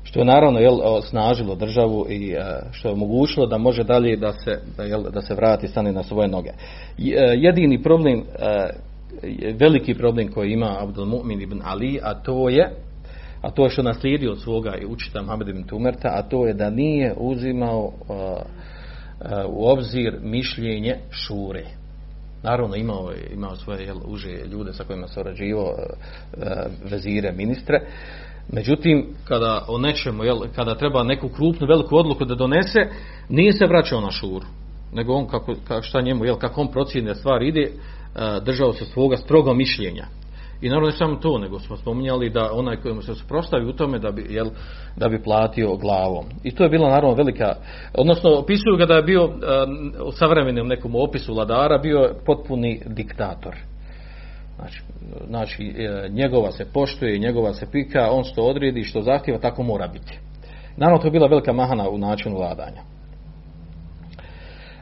Što 0.03 0.19
je 0.19 0.25
naravno 0.25 0.59
jel, 0.59 0.79
osnažilo 0.83 1.55
državu 1.55 2.05
i 2.09 2.35
što 2.71 2.87
je 2.87 2.93
omogućilo 2.93 3.45
da 3.45 3.57
može 3.57 3.83
dalje 3.83 4.15
da 4.15 4.33
se, 4.33 4.59
da, 4.77 4.83
jel, 4.83 5.03
da 5.03 5.21
se 5.21 5.35
vrati 5.35 5.67
stane 5.67 5.91
na 5.91 6.03
svoje 6.03 6.27
noge. 6.27 6.49
Jedini 7.37 7.83
problem, 7.83 8.23
veliki 9.59 9.93
problem 9.93 10.31
koji 10.31 10.51
ima 10.51 10.77
Abdul 10.79 11.05
Mu'min 11.05 11.43
ibn 11.43 11.61
Ali, 11.63 11.99
a 12.03 12.13
to 12.13 12.49
je 12.49 12.71
a 13.41 13.51
to 13.51 13.63
je 13.63 13.69
što 13.69 13.83
naslijedio 13.83 14.31
od 14.31 14.41
svoga 14.41 14.75
i 14.75 14.85
učita 14.85 15.21
Mohamed 15.21 15.47
ibn 15.47 15.63
Tumerta, 15.63 16.09
a 16.13 16.21
to 16.21 16.47
je 16.47 16.53
da 16.53 16.69
nije 16.69 17.13
uzimao 17.17 17.83
uh, 17.85 17.91
uh, 18.09 19.55
u 19.55 19.71
obzir 19.71 20.17
mišljenje 20.21 20.95
šure. 21.11 21.65
Naravno 22.43 22.75
imao, 22.75 23.11
imao 23.33 23.55
svoje 23.55 23.85
jel, 23.85 23.97
uže 24.05 24.45
ljude 24.51 24.73
sa 24.73 24.83
kojima 24.83 25.07
se 25.07 25.19
orađivo 25.19 25.63
uh, 25.63 25.81
vezire, 26.91 27.31
ministre. 27.31 27.81
Međutim, 28.51 29.05
kada 29.23 29.65
o 29.67 29.77
nečemu, 29.77 30.23
jel, 30.23 30.39
kada 30.55 30.75
treba 30.75 31.03
neku 31.03 31.29
krupnu, 31.29 31.67
veliku 31.67 31.97
odluku 31.97 32.25
da 32.25 32.35
donese, 32.35 32.79
nije 33.29 33.53
se 33.53 33.65
vraćao 33.65 34.01
na 34.01 34.11
šuru. 34.11 34.45
Nego 34.93 35.13
on, 35.13 35.27
kako, 35.27 35.55
šta 35.81 36.01
njemu, 36.01 36.25
jel, 36.25 36.35
kako 36.35 36.61
on 36.61 36.71
procjenje 36.71 37.15
stvar 37.15 37.43
ide, 37.43 37.71
držao 38.45 38.73
se 38.73 38.85
svoga 38.85 39.17
stroga 39.17 39.53
mišljenja 39.53 40.05
I 40.61 40.69
naravno 40.69 40.87
ne 40.87 40.97
samo 40.97 41.15
to, 41.15 41.37
nego 41.37 41.59
smo 41.59 41.77
spominjali 41.77 42.29
da 42.29 42.49
onaj 42.53 42.77
kojemu 42.77 43.01
se 43.01 43.15
suprostavi 43.15 43.65
u 43.65 43.73
tome 43.73 43.99
da 43.99 44.11
bi, 44.11 44.25
jel, 44.29 44.47
da 44.97 45.09
bi 45.09 45.23
platio 45.23 45.75
glavom. 45.75 46.25
I 46.43 46.55
to 46.55 46.63
je 46.63 46.69
bila 46.69 46.89
naravno 46.89 47.15
velika, 47.15 47.55
odnosno 47.93 48.29
opisuju 48.37 48.77
ga 48.77 48.85
da 48.85 48.93
je 48.93 49.03
bio 49.03 49.29
u 50.05 50.11
savremenom 50.11 50.67
nekom 50.67 50.95
opisu 50.95 51.33
vladara 51.33 51.77
bio 51.77 52.15
potpuni 52.25 52.81
diktator. 52.85 53.55
Znači, 54.55 54.81
znači 55.27 55.75
e, 55.77 56.09
njegova 56.09 56.51
se 56.51 56.65
poštuje, 56.73 57.19
njegova 57.19 57.53
se 57.53 57.71
pika, 57.71 58.11
on 58.11 58.23
što 58.23 58.41
odredi, 58.41 58.83
što 58.83 59.01
zahtjeva, 59.01 59.39
tako 59.39 59.63
mora 59.63 59.87
biti. 59.87 60.19
Naravno 60.77 61.01
to 61.01 61.07
je 61.07 61.11
bila 61.11 61.27
velika 61.27 61.53
mahana 61.53 61.89
u 61.89 61.97
načinu 61.97 62.35
vladanja. 62.35 62.81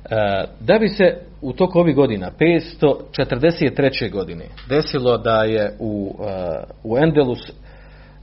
E, 0.05 0.45
da 0.59 0.79
bi 0.79 0.89
se 0.89 1.17
u 1.41 1.53
toku 1.53 1.79
ovih 1.79 1.95
godina 1.95 2.31
543. 2.39 4.11
godine 4.11 4.45
desilo 4.69 5.17
da 5.17 5.43
je 5.43 5.75
u, 5.79 6.15
e, 6.27 6.63
u 6.83 6.97
Endelus 6.97 7.51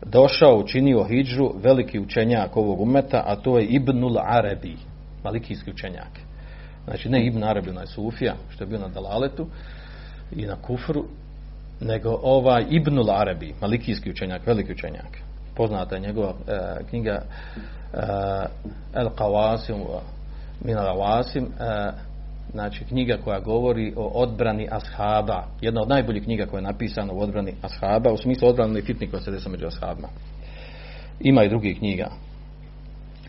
došao, 0.06 0.58
učinio 0.58 1.04
hijđu 1.04 1.50
veliki 1.62 2.00
učenjak 2.00 2.56
ovog 2.56 2.80
umeta, 2.80 3.22
a 3.26 3.36
to 3.36 3.58
je 3.58 3.66
Ibnul 3.66 4.18
Arabi, 4.18 4.76
malikijski 5.24 5.70
učenjak. 5.70 6.10
Znači 6.84 7.08
ne 7.08 7.26
Ibn 7.26 7.44
Arabi, 7.44 7.70
onaj 7.70 7.86
Sufija, 7.86 8.34
što 8.50 8.64
je 8.64 8.68
bio 8.68 8.78
na 8.78 8.88
Dalaletu 8.88 9.46
i 10.32 10.46
na 10.46 10.56
Kufru, 10.56 11.04
nego 11.80 12.18
ovaj 12.22 12.64
Ibnul 12.70 13.10
Arabi, 13.10 13.54
malikijski 13.60 14.10
učenjak, 14.10 14.46
veliki 14.46 14.72
učenjak. 14.72 15.18
Poznata 15.56 15.94
je 15.94 16.00
njegova 16.00 16.34
e, 16.48 16.84
knjiga 16.88 17.22
e, 17.22 17.98
El 18.94 19.08
Qawasim, 19.08 19.84
Minala 20.64 20.94
Wasim, 20.94 21.44
e, 21.44 21.92
znači 22.52 22.84
knjiga 22.84 23.18
koja 23.24 23.40
govori 23.40 23.92
o 23.96 24.10
odbrani 24.14 24.68
ashaba, 24.70 25.44
jedna 25.60 25.82
od 25.82 25.88
najboljih 25.88 26.24
knjiga 26.24 26.46
koja 26.46 26.58
je 26.58 26.66
napisana 26.66 27.12
u 27.12 27.20
odbrani 27.20 27.54
ashaba, 27.62 28.12
u 28.12 28.16
smislu 28.16 28.48
odbrani 28.48 28.82
fitni 28.82 29.10
koja 29.10 29.20
se 29.20 29.30
desa 29.30 29.48
među 29.48 29.66
ashabima. 29.66 30.08
Ima 31.20 31.44
i 31.44 31.48
drugih 31.48 31.78
knjiga, 31.78 32.10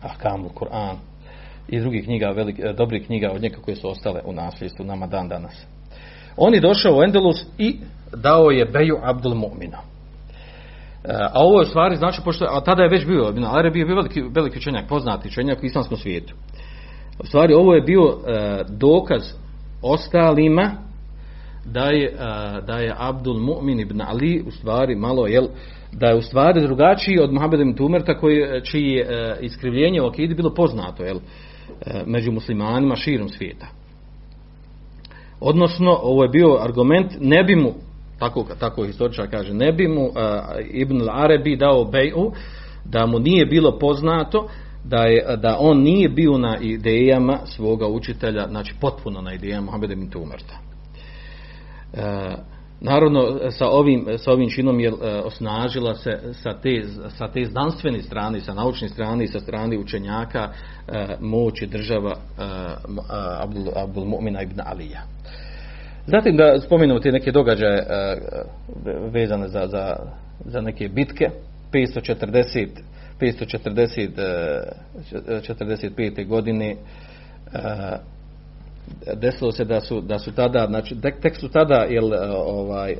Ahkamul, 0.02 0.50
Kur'an, 0.50 0.96
i 1.68 1.80
drugih 1.80 2.04
knjiga, 2.04 2.30
velik, 2.30 2.60
e, 2.60 2.74
dobrih 2.74 3.06
knjiga 3.06 3.32
od 3.32 3.42
njega 3.42 3.58
koje 3.66 3.76
su 3.76 3.90
ostale 3.90 4.22
u 4.26 4.34
nasljedstvu 4.34 4.86
nama 4.86 5.08
dan 5.08 5.28
danas. 5.28 5.66
On 6.38 6.54
je 6.54 6.60
došao 6.60 6.98
u 6.98 7.04
Endelus 7.04 7.46
i 7.58 7.80
dao 8.16 8.52
je 8.52 8.66
Beju 8.66 8.98
Abdul 9.04 9.36
Mu'mina. 9.36 9.80
E, 11.04 11.10
a 11.34 11.44
ovo 11.44 11.60
je 11.60 11.68
u 11.68 11.70
stvari, 11.70 11.96
znači, 11.96 12.22
pošto, 12.24 12.46
a 12.46 12.64
tada 12.64 12.84
je 12.84 12.90
već 12.90 13.06
bio, 13.06 13.34
ali 13.46 13.68
je 13.68 13.72
bio 13.72 13.96
veliki, 13.96 14.22
veliki 14.22 14.58
učenjak, 14.58 14.88
poznati 14.88 15.28
učenjak 15.28 15.64
u 15.64 15.66
islamskom 15.66 15.98
svijetu. 15.98 16.36
U 17.20 17.26
stvari 17.26 17.54
ovo 17.54 17.74
je 17.74 17.82
bio 17.82 18.04
uh, 18.04 18.16
dokaz 18.70 19.22
ostalima 19.82 20.72
da 21.66 21.86
je, 21.86 22.14
uh, 22.14 22.66
da 22.66 22.78
je 22.78 22.96
Abdul 22.98 23.40
Mu'min 23.40 23.80
ibn 23.80 24.02
Ali 24.02 24.44
u 24.48 24.52
stvari 24.52 24.96
malo 24.96 25.28
jel, 25.28 25.46
da 25.92 26.08
je 26.08 26.16
u 26.16 26.22
stvari 26.22 26.62
drugačiji 26.62 27.20
od 27.20 27.34
Muhammed 27.34 27.60
ibn 27.60 27.74
Tumerta 27.74 28.18
koji, 28.18 28.64
čiji 28.64 28.90
je 28.90 29.06
uh, 29.06 29.44
iskrivljenje 29.44 30.02
u 30.02 30.06
akidi 30.06 30.36
bilo 30.36 30.54
poznato 30.54 31.04
jel, 31.04 31.16
uh, 31.18 31.22
među 32.06 32.32
muslimanima 32.32 32.96
širom 32.96 33.30
svijeta. 33.30 33.66
Odnosno, 35.40 36.00
ovo 36.02 36.24
je 36.24 36.30
bio 36.30 36.58
argument, 36.62 37.12
ne 37.20 37.44
bi 37.44 37.56
mu, 37.56 37.74
tako, 38.20 38.46
tako 38.60 38.84
historičar 38.84 39.30
kaže, 39.32 39.54
ne 39.54 39.72
bi 39.72 39.88
mu 39.88 40.10
Ibn 40.72 41.10
Arabi 41.10 41.56
dao 41.56 41.86
beju, 41.86 42.32
da 42.86 43.06
mu 43.06 43.20
nije 43.20 43.46
bilo 43.46 43.80
poznato 43.80 44.48
da, 44.90 45.04
je, 45.04 45.38
da 45.38 45.58
on 45.60 45.82
nije 45.82 46.10
bio 46.10 46.38
na 46.38 46.58
idejama 46.62 47.40
svoga 47.46 47.88
učitelja, 47.88 48.48
znači 48.50 48.76
potpuno 48.82 49.22
na 49.22 49.34
idejama 49.34 49.66
Mohameda 49.66 49.94
ibn 49.94 50.10
Tumerta. 50.10 50.56
E, 51.94 52.56
Naravno, 52.82 53.40
sa 53.52 53.68
ovim, 53.68 54.06
sa 54.18 54.32
ovim 54.32 54.50
činom 54.50 54.80
je 54.80 54.88
e, 54.88 54.94
osnažila 55.24 55.96
se 55.96 56.20
sa 56.34 56.54
te, 56.54 56.84
sa 57.10 57.28
te 57.28 57.46
znanstvene 57.46 58.02
strane, 58.02 58.40
sa 58.42 58.54
naučne 58.54 58.90
strane 58.90 59.24
i 59.24 59.28
sa 59.28 59.40
strane 59.40 59.78
učenjaka 59.78 60.50
e, 60.88 61.16
moć 61.20 61.64
država 61.64 62.12
e, 62.12 62.42
Abdul, 63.40 63.68
Abdul 63.76 64.06
Mu'mina 64.06 64.44
ibn 64.44 64.62
Alija. 64.66 65.02
Zatim 66.08 66.38
da 66.38 66.60
spomenemo 66.60 67.00
te 67.00 67.12
neke 67.12 67.32
događaje 67.32 67.78
e, 67.78 67.86
vezane 69.12 69.48
za, 69.48 69.68
za, 69.68 69.96
za 70.46 70.62
neke 70.62 70.90
bitke. 70.90 71.30
540, 71.74 72.68
540 73.20 74.10
e, 74.18 74.64
45. 75.14 76.28
godine 76.28 76.72
e, 76.72 76.78
desilo 79.16 79.52
se 79.52 79.66
da 79.66 79.82
su, 79.82 80.02
da 80.02 80.20
su 80.20 80.32
tada, 80.32 80.66
znači 80.68 80.96
tek, 81.22 81.36
su 81.38 81.50
tada 81.50 81.76
jel, 81.76 82.12
ovaj, 82.34 82.96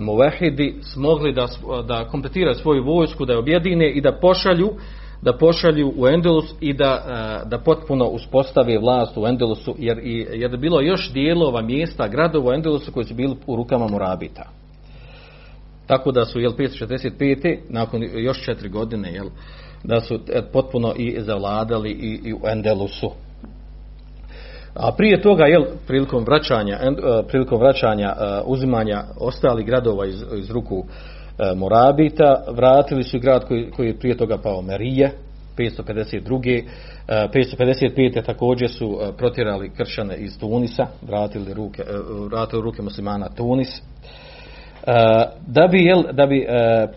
muvehidi 0.00 0.74
smogli 0.82 1.32
da, 1.32 1.46
da 1.88 2.08
kompletiraju 2.08 2.54
svoju 2.54 2.84
vojsku, 2.84 3.24
da 3.24 3.32
je 3.32 3.38
objedine 3.38 3.90
i 3.90 4.00
da 4.00 4.18
pošalju 4.20 4.72
da 5.22 5.36
pošalju 5.36 5.92
u 5.96 6.06
Endelus 6.08 6.44
i 6.60 6.72
da, 6.72 7.02
da 7.46 7.58
potpuno 7.58 8.04
uspostave 8.04 8.78
vlast 8.78 9.16
u 9.16 9.26
Endelusu, 9.26 9.74
jer, 9.78 9.98
jer 10.32 10.52
je 10.52 10.58
bilo 10.58 10.80
još 10.80 11.12
dijelova 11.12 11.62
mjesta, 11.62 12.08
gradova 12.08 12.50
u 12.50 12.54
Endelusu 12.54 12.92
koji 12.92 13.04
su 13.06 13.14
bili 13.14 13.36
u 13.46 13.56
rukama 13.56 13.88
Morabita. 13.88 14.50
Tako 15.86 16.12
da 16.12 16.24
su, 16.24 16.40
jel, 16.40 16.52
545. 16.52 17.58
nakon 17.68 18.02
još 18.14 18.44
četiri 18.44 18.68
godine, 18.68 19.12
jel, 19.12 19.26
da 19.84 20.00
su 20.00 20.14
e, 20.14 20.42
potpuno 20.52 20.94
i 20.96 21.16
zavladali 21.20 21.90
i, 21.90 22.20
i 22.28 22.34
u 22.34 22.40
Endelusu. 22.48 23.10
A 24.74 24.92
prije 24.96 25.22
toga, 25.22 25.44
jel, 25.44 25.64
prilikom 25.86 26.24
vraćanja, 26.24 26.78
e, 26.82 26.92
prilikom 27.28 27.60
vraćanja 27.60 28.08
e, 28.08 28.40
uzimanja 28.44 29.04
ostalih 29.20 29.66
gradova 29.66 30.06
iz, 30.06 30.24
iz 30.38 30.50
ruku 30.50 30.84
Morabita, 31.56 32.44
vratili 32.52 33.02
su 33.02 33.18
grad 33.18 33.44
koji, 33.44 33.70
koji 33.70 33.86
je 33.86 33.98
prije 33.98 34.16
toga 34.16 34.38
pao 34.38 34.62
Merije, 34.62 35.10
552. 35.56 36.64
555. 37.08 38.24
također 38.24 38.70
su 38.70 38.98
protjerali 39.18 39.70
kršane 39.76 40.16
iz 40.16 40.38
Tunisa, 40.38 40.86
vratili 41.02 41.54
ruke, 41.54 41.82
vratili 42.30 42.62
ruke 42.62 42.82
muslimana 42.82 43.28
Tunis. 43.28 43.82
Da 45.46 45.68
bi, 45.70 45.78
jel, 45.78 46.02
da 46.12 46.26
bi 46.26 46.46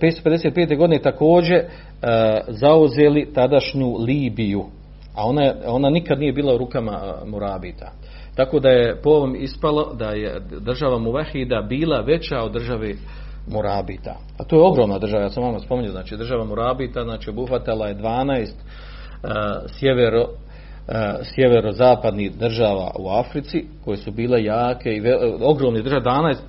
555. 0.01 0.77
godine 0.77 1.01
također 1.01 1.63
zauzeli 2.47 3.33
tadašnju 3.33 3.97
Libiju, 3.97 4.65
a 5.15 5.25
ona, 5.25 5.53
ona 5.65 5.89
nikad 5.89 6.19
nije 6.19 6.33
bila 6.33 6.55
u 6.55 6.57
rukama 6.57 7.13
Murabita. 7.25 7.91
Tako 8.35 8.59
da 8.59 8.69
je 8.69 9.01
po 9.01 9.09
ovom 9.09 9.35
ispalo 9.35 9.93
da 9.93 10.09
je 10.09 10.39
država 10.59 10.99
Muvahida 10.99 11.61
bila 11.69 12.01
veća 12.01 12.43
od 12.43 12.51
države 12.51 12.93
Murabita. 13.47 14.15
A 14.39 14.43
to 14.43 14.55
je 14.55 14.63
ogromna 14.63 14.99
država, 14.99 15.23
ja 15.23 15.29
sam 15.29 15.43
vam 15.43 15.59
spomenuo, 15.59 15.91
znači 15.91 16.17
država 16.17 16.45
Murabita, 16.45 17.03
znači 17.03 17.29
obuhvatala 17.29 17.87
je 17.87 17.95
12 17.95 18.41
uh, 18.41 19.29
sjevero, 19.67 20.25
sjeverozapadnih 21.35 22.31
država 22.31 22.91
u 22.99 23.09
Africi, 23.09 23.65
koje 23.85 23.97
su 23.97 24.11
bile 24.11 24.43
jake 24.43 24.93
i 24.93 24.99
ve, 24.99 25.17
ogromni 25.41 25.83
država, 25.83 26.01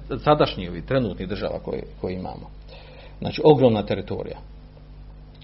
12 0.08 0.18
sadašnjih 0.24 0.70
ovih 0.70 0.84
trenutnih 0.84 1.28
država 1.28 1.58
koje, 1.58 1.82
koje 2.00 2.14
imamo. 2.14 2.50
Znači 3.18 3.40
ogromna 3.44 3.82
teritorija. 3.82 4.38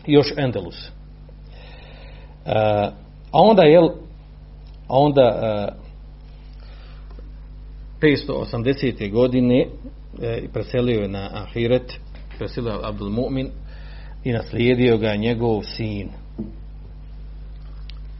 Još 0.06 0.26
Endelus. 0.36 0.88
Uh, 0.88 2.52
a 3.32 3.40
onda 3.40 3.62
je 3.62 3.78
a 4.88 4.98
onda 4.98 5.68
uh, 5.70 5.86
580. 8.00 9.10
godine 9.10 9.66
e, 10.22 10.42
preselio 10.52 11.00
je 11.00 11.08
na 11.08 11.30
Ahiret, 11.32 11.92
preselio 12.38 12.80
Abdul 12.82 13.10
Mu'min 13.10 13.48
i 14.24 14.32
naslijedio 14.32 14.98
ga 14.98 15.16
njegov 15.16 15.62
sin. 15.62 16.08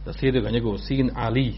Naslijedio 0.07 0.41
ga 0.41 0.49
njegov 0.49 0.77
sin 0.77 1.09
Ali. 1.15 1.47
E, 1.47 1.53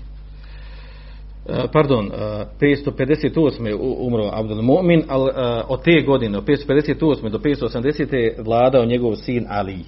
pardon, 1.74 2.12
558. 2.60 3.78
umro 4.00 4.30
Abdul 4.34 4.62
Mu'min, 4.62 5.04
ali 5.08 5.32
od 5.68 5.84
te 5.84 6.02
godine, 6.06 6.38
od 6.38 6.46
558. 6.46 7.30
do 7.30 7.38
580. 7.38 8.44
vladao 8.46 8.86
njegov 8.86 9.16
sin 9.16 9.46
Ali. 9.50 9.80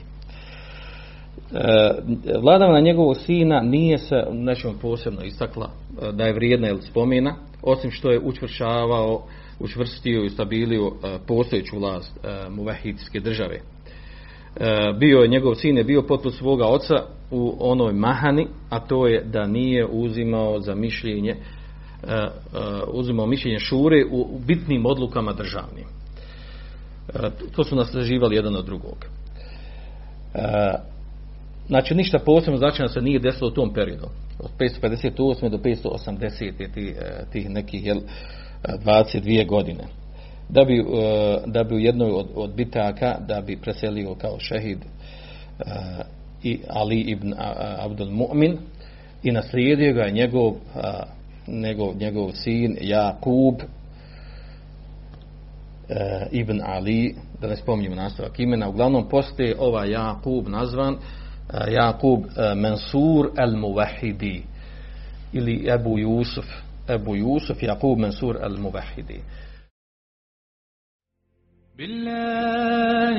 Vladavina 2.41 2.80
njegovog 2.80 3.17
sina 3.17 3.62
nije 3.62 3.97
se 3.97 4.15
nečemu 4.32 4.74
posebno 4.82 5.24
istakla 5.24 5.69
da 6.13 6.24
je 6.24 6.34
vrijedna 6.34 6.69
ili 6.69 6.82
spomena, 6.82 7.36
osim 7.63 7.91
što 7.91 8.12
je 8.12 8.19
učvršavao, 8.19 9.24
učvrstio 9.60 10.24
i 10.24 10.30
stabilio 10.30 10.91
postojeću 11.28 11.80
vlast 11.80 12.19
muvahidske 12.50 13.19
države. 13.19 13.60
Bio 15.00 15.19
je, 15.19 15.28
njegov 15.28 15.56
sin 15.56 15.78
je 15.78 15.84
bio 15.84 16.02
potput 16.02 16.34
svoga 16.34 16.65
oca 16.65 16.95
u 17.32 17.58
onoj 17.60 17.94
mahani, 17.94 18.48
a 18.70 18.80
to 18.80 19.08
je 19.08 19.24
da 19.24 19.48
nije 19.48 19.86
uzimao 19.86 20.60
za 20.60 20.76
mišljenje 20.76 21.36
uzimao 22.94 23.26
mišljenje 23.26 23.60
šure 23.60 24.06
u 24.12 24.39
bitnim 24.48 24.86
odlukama 24.86 25.34
državnim. 25.34 25.86
To 27.56 27.63
su 27.63 27.76
naslaživali 27.76 28.36
jedan 28.36 28.56
od 28.56 28.65
drugog. 28.65 29.06
Znači 31.67 31.96
ništa 31.96 32.20
posebno 32.20 32.58
značajno 32.58 32.88
se 32.88 33.02
nije 33.02 33.20
desilo 33.20 33.50
u 33.50 33.54
tom 33.54 33.74
periodu. 33.74 34.08
Od 34.39 34.50
558. 34.60 35.50
do 35.50 35.58
580. 35.58 36.74
tih, 36.74 36.96
tih 37.32 37.50
nekih 37.50 37.86
jel, 37.86 38.00
22 38.63 39.48
godine. 39.48 39.84
Da 40.50 40.63
bi, 40.63 40.86
da 41.46 41.63
bi 41.63 41.76
u 41.76 41.80
jednoj 41.80 42.12
od, 42.12 42.28
od 42.36 42.54
bitaka 42.56 43.17
da 43.28 43.41
bi 43.41 43.62
preselio 43.62 44.15
kao 44.15 44.39
šehid 44.39 44.80
i 46.43 46.61
Ali 46.69 47.01
ibn 47.01 47.35
Abdul 47.79 48.11
Mu'min 48.11 48.59
i 49.23 49.33
naslijedio 49.33 49.95
ga 49.95 50.11
njegov, 50.11 50.53
njegov, 51.47 51.97
njegov 51.97 52.31
sin 52.33 52.77
Jakub 52.81 53.55
ibn 56.31 56.61
Ali, 56.65 57.15
da 57.41 57.47
ne 57.49 57.57
spominjemo 57.57 57.97
nastavak 57.97 58.41
imena, 58.41 58.69
uglavnom 58.69 59.09
postoje 59.09 59.57
ova 59.59 59.85
Jakub 59.85 60.49
nazvan 60.49 60.97
Jakub 61.69 62.25
Mansur 62.57 63.31
al-Muvahidi 63.37 64.43
ili 65.33 65.69
Ebu 65.71 65.99
Jusuf 65.99 66.47
Ebu 66.89 67.17
Jusuf 67.17 67.62
Jakub 67.62 67.99
Mansur 67.99 68.37
al-Muvahidi 68.43 69.21
بالله 71.79 73.19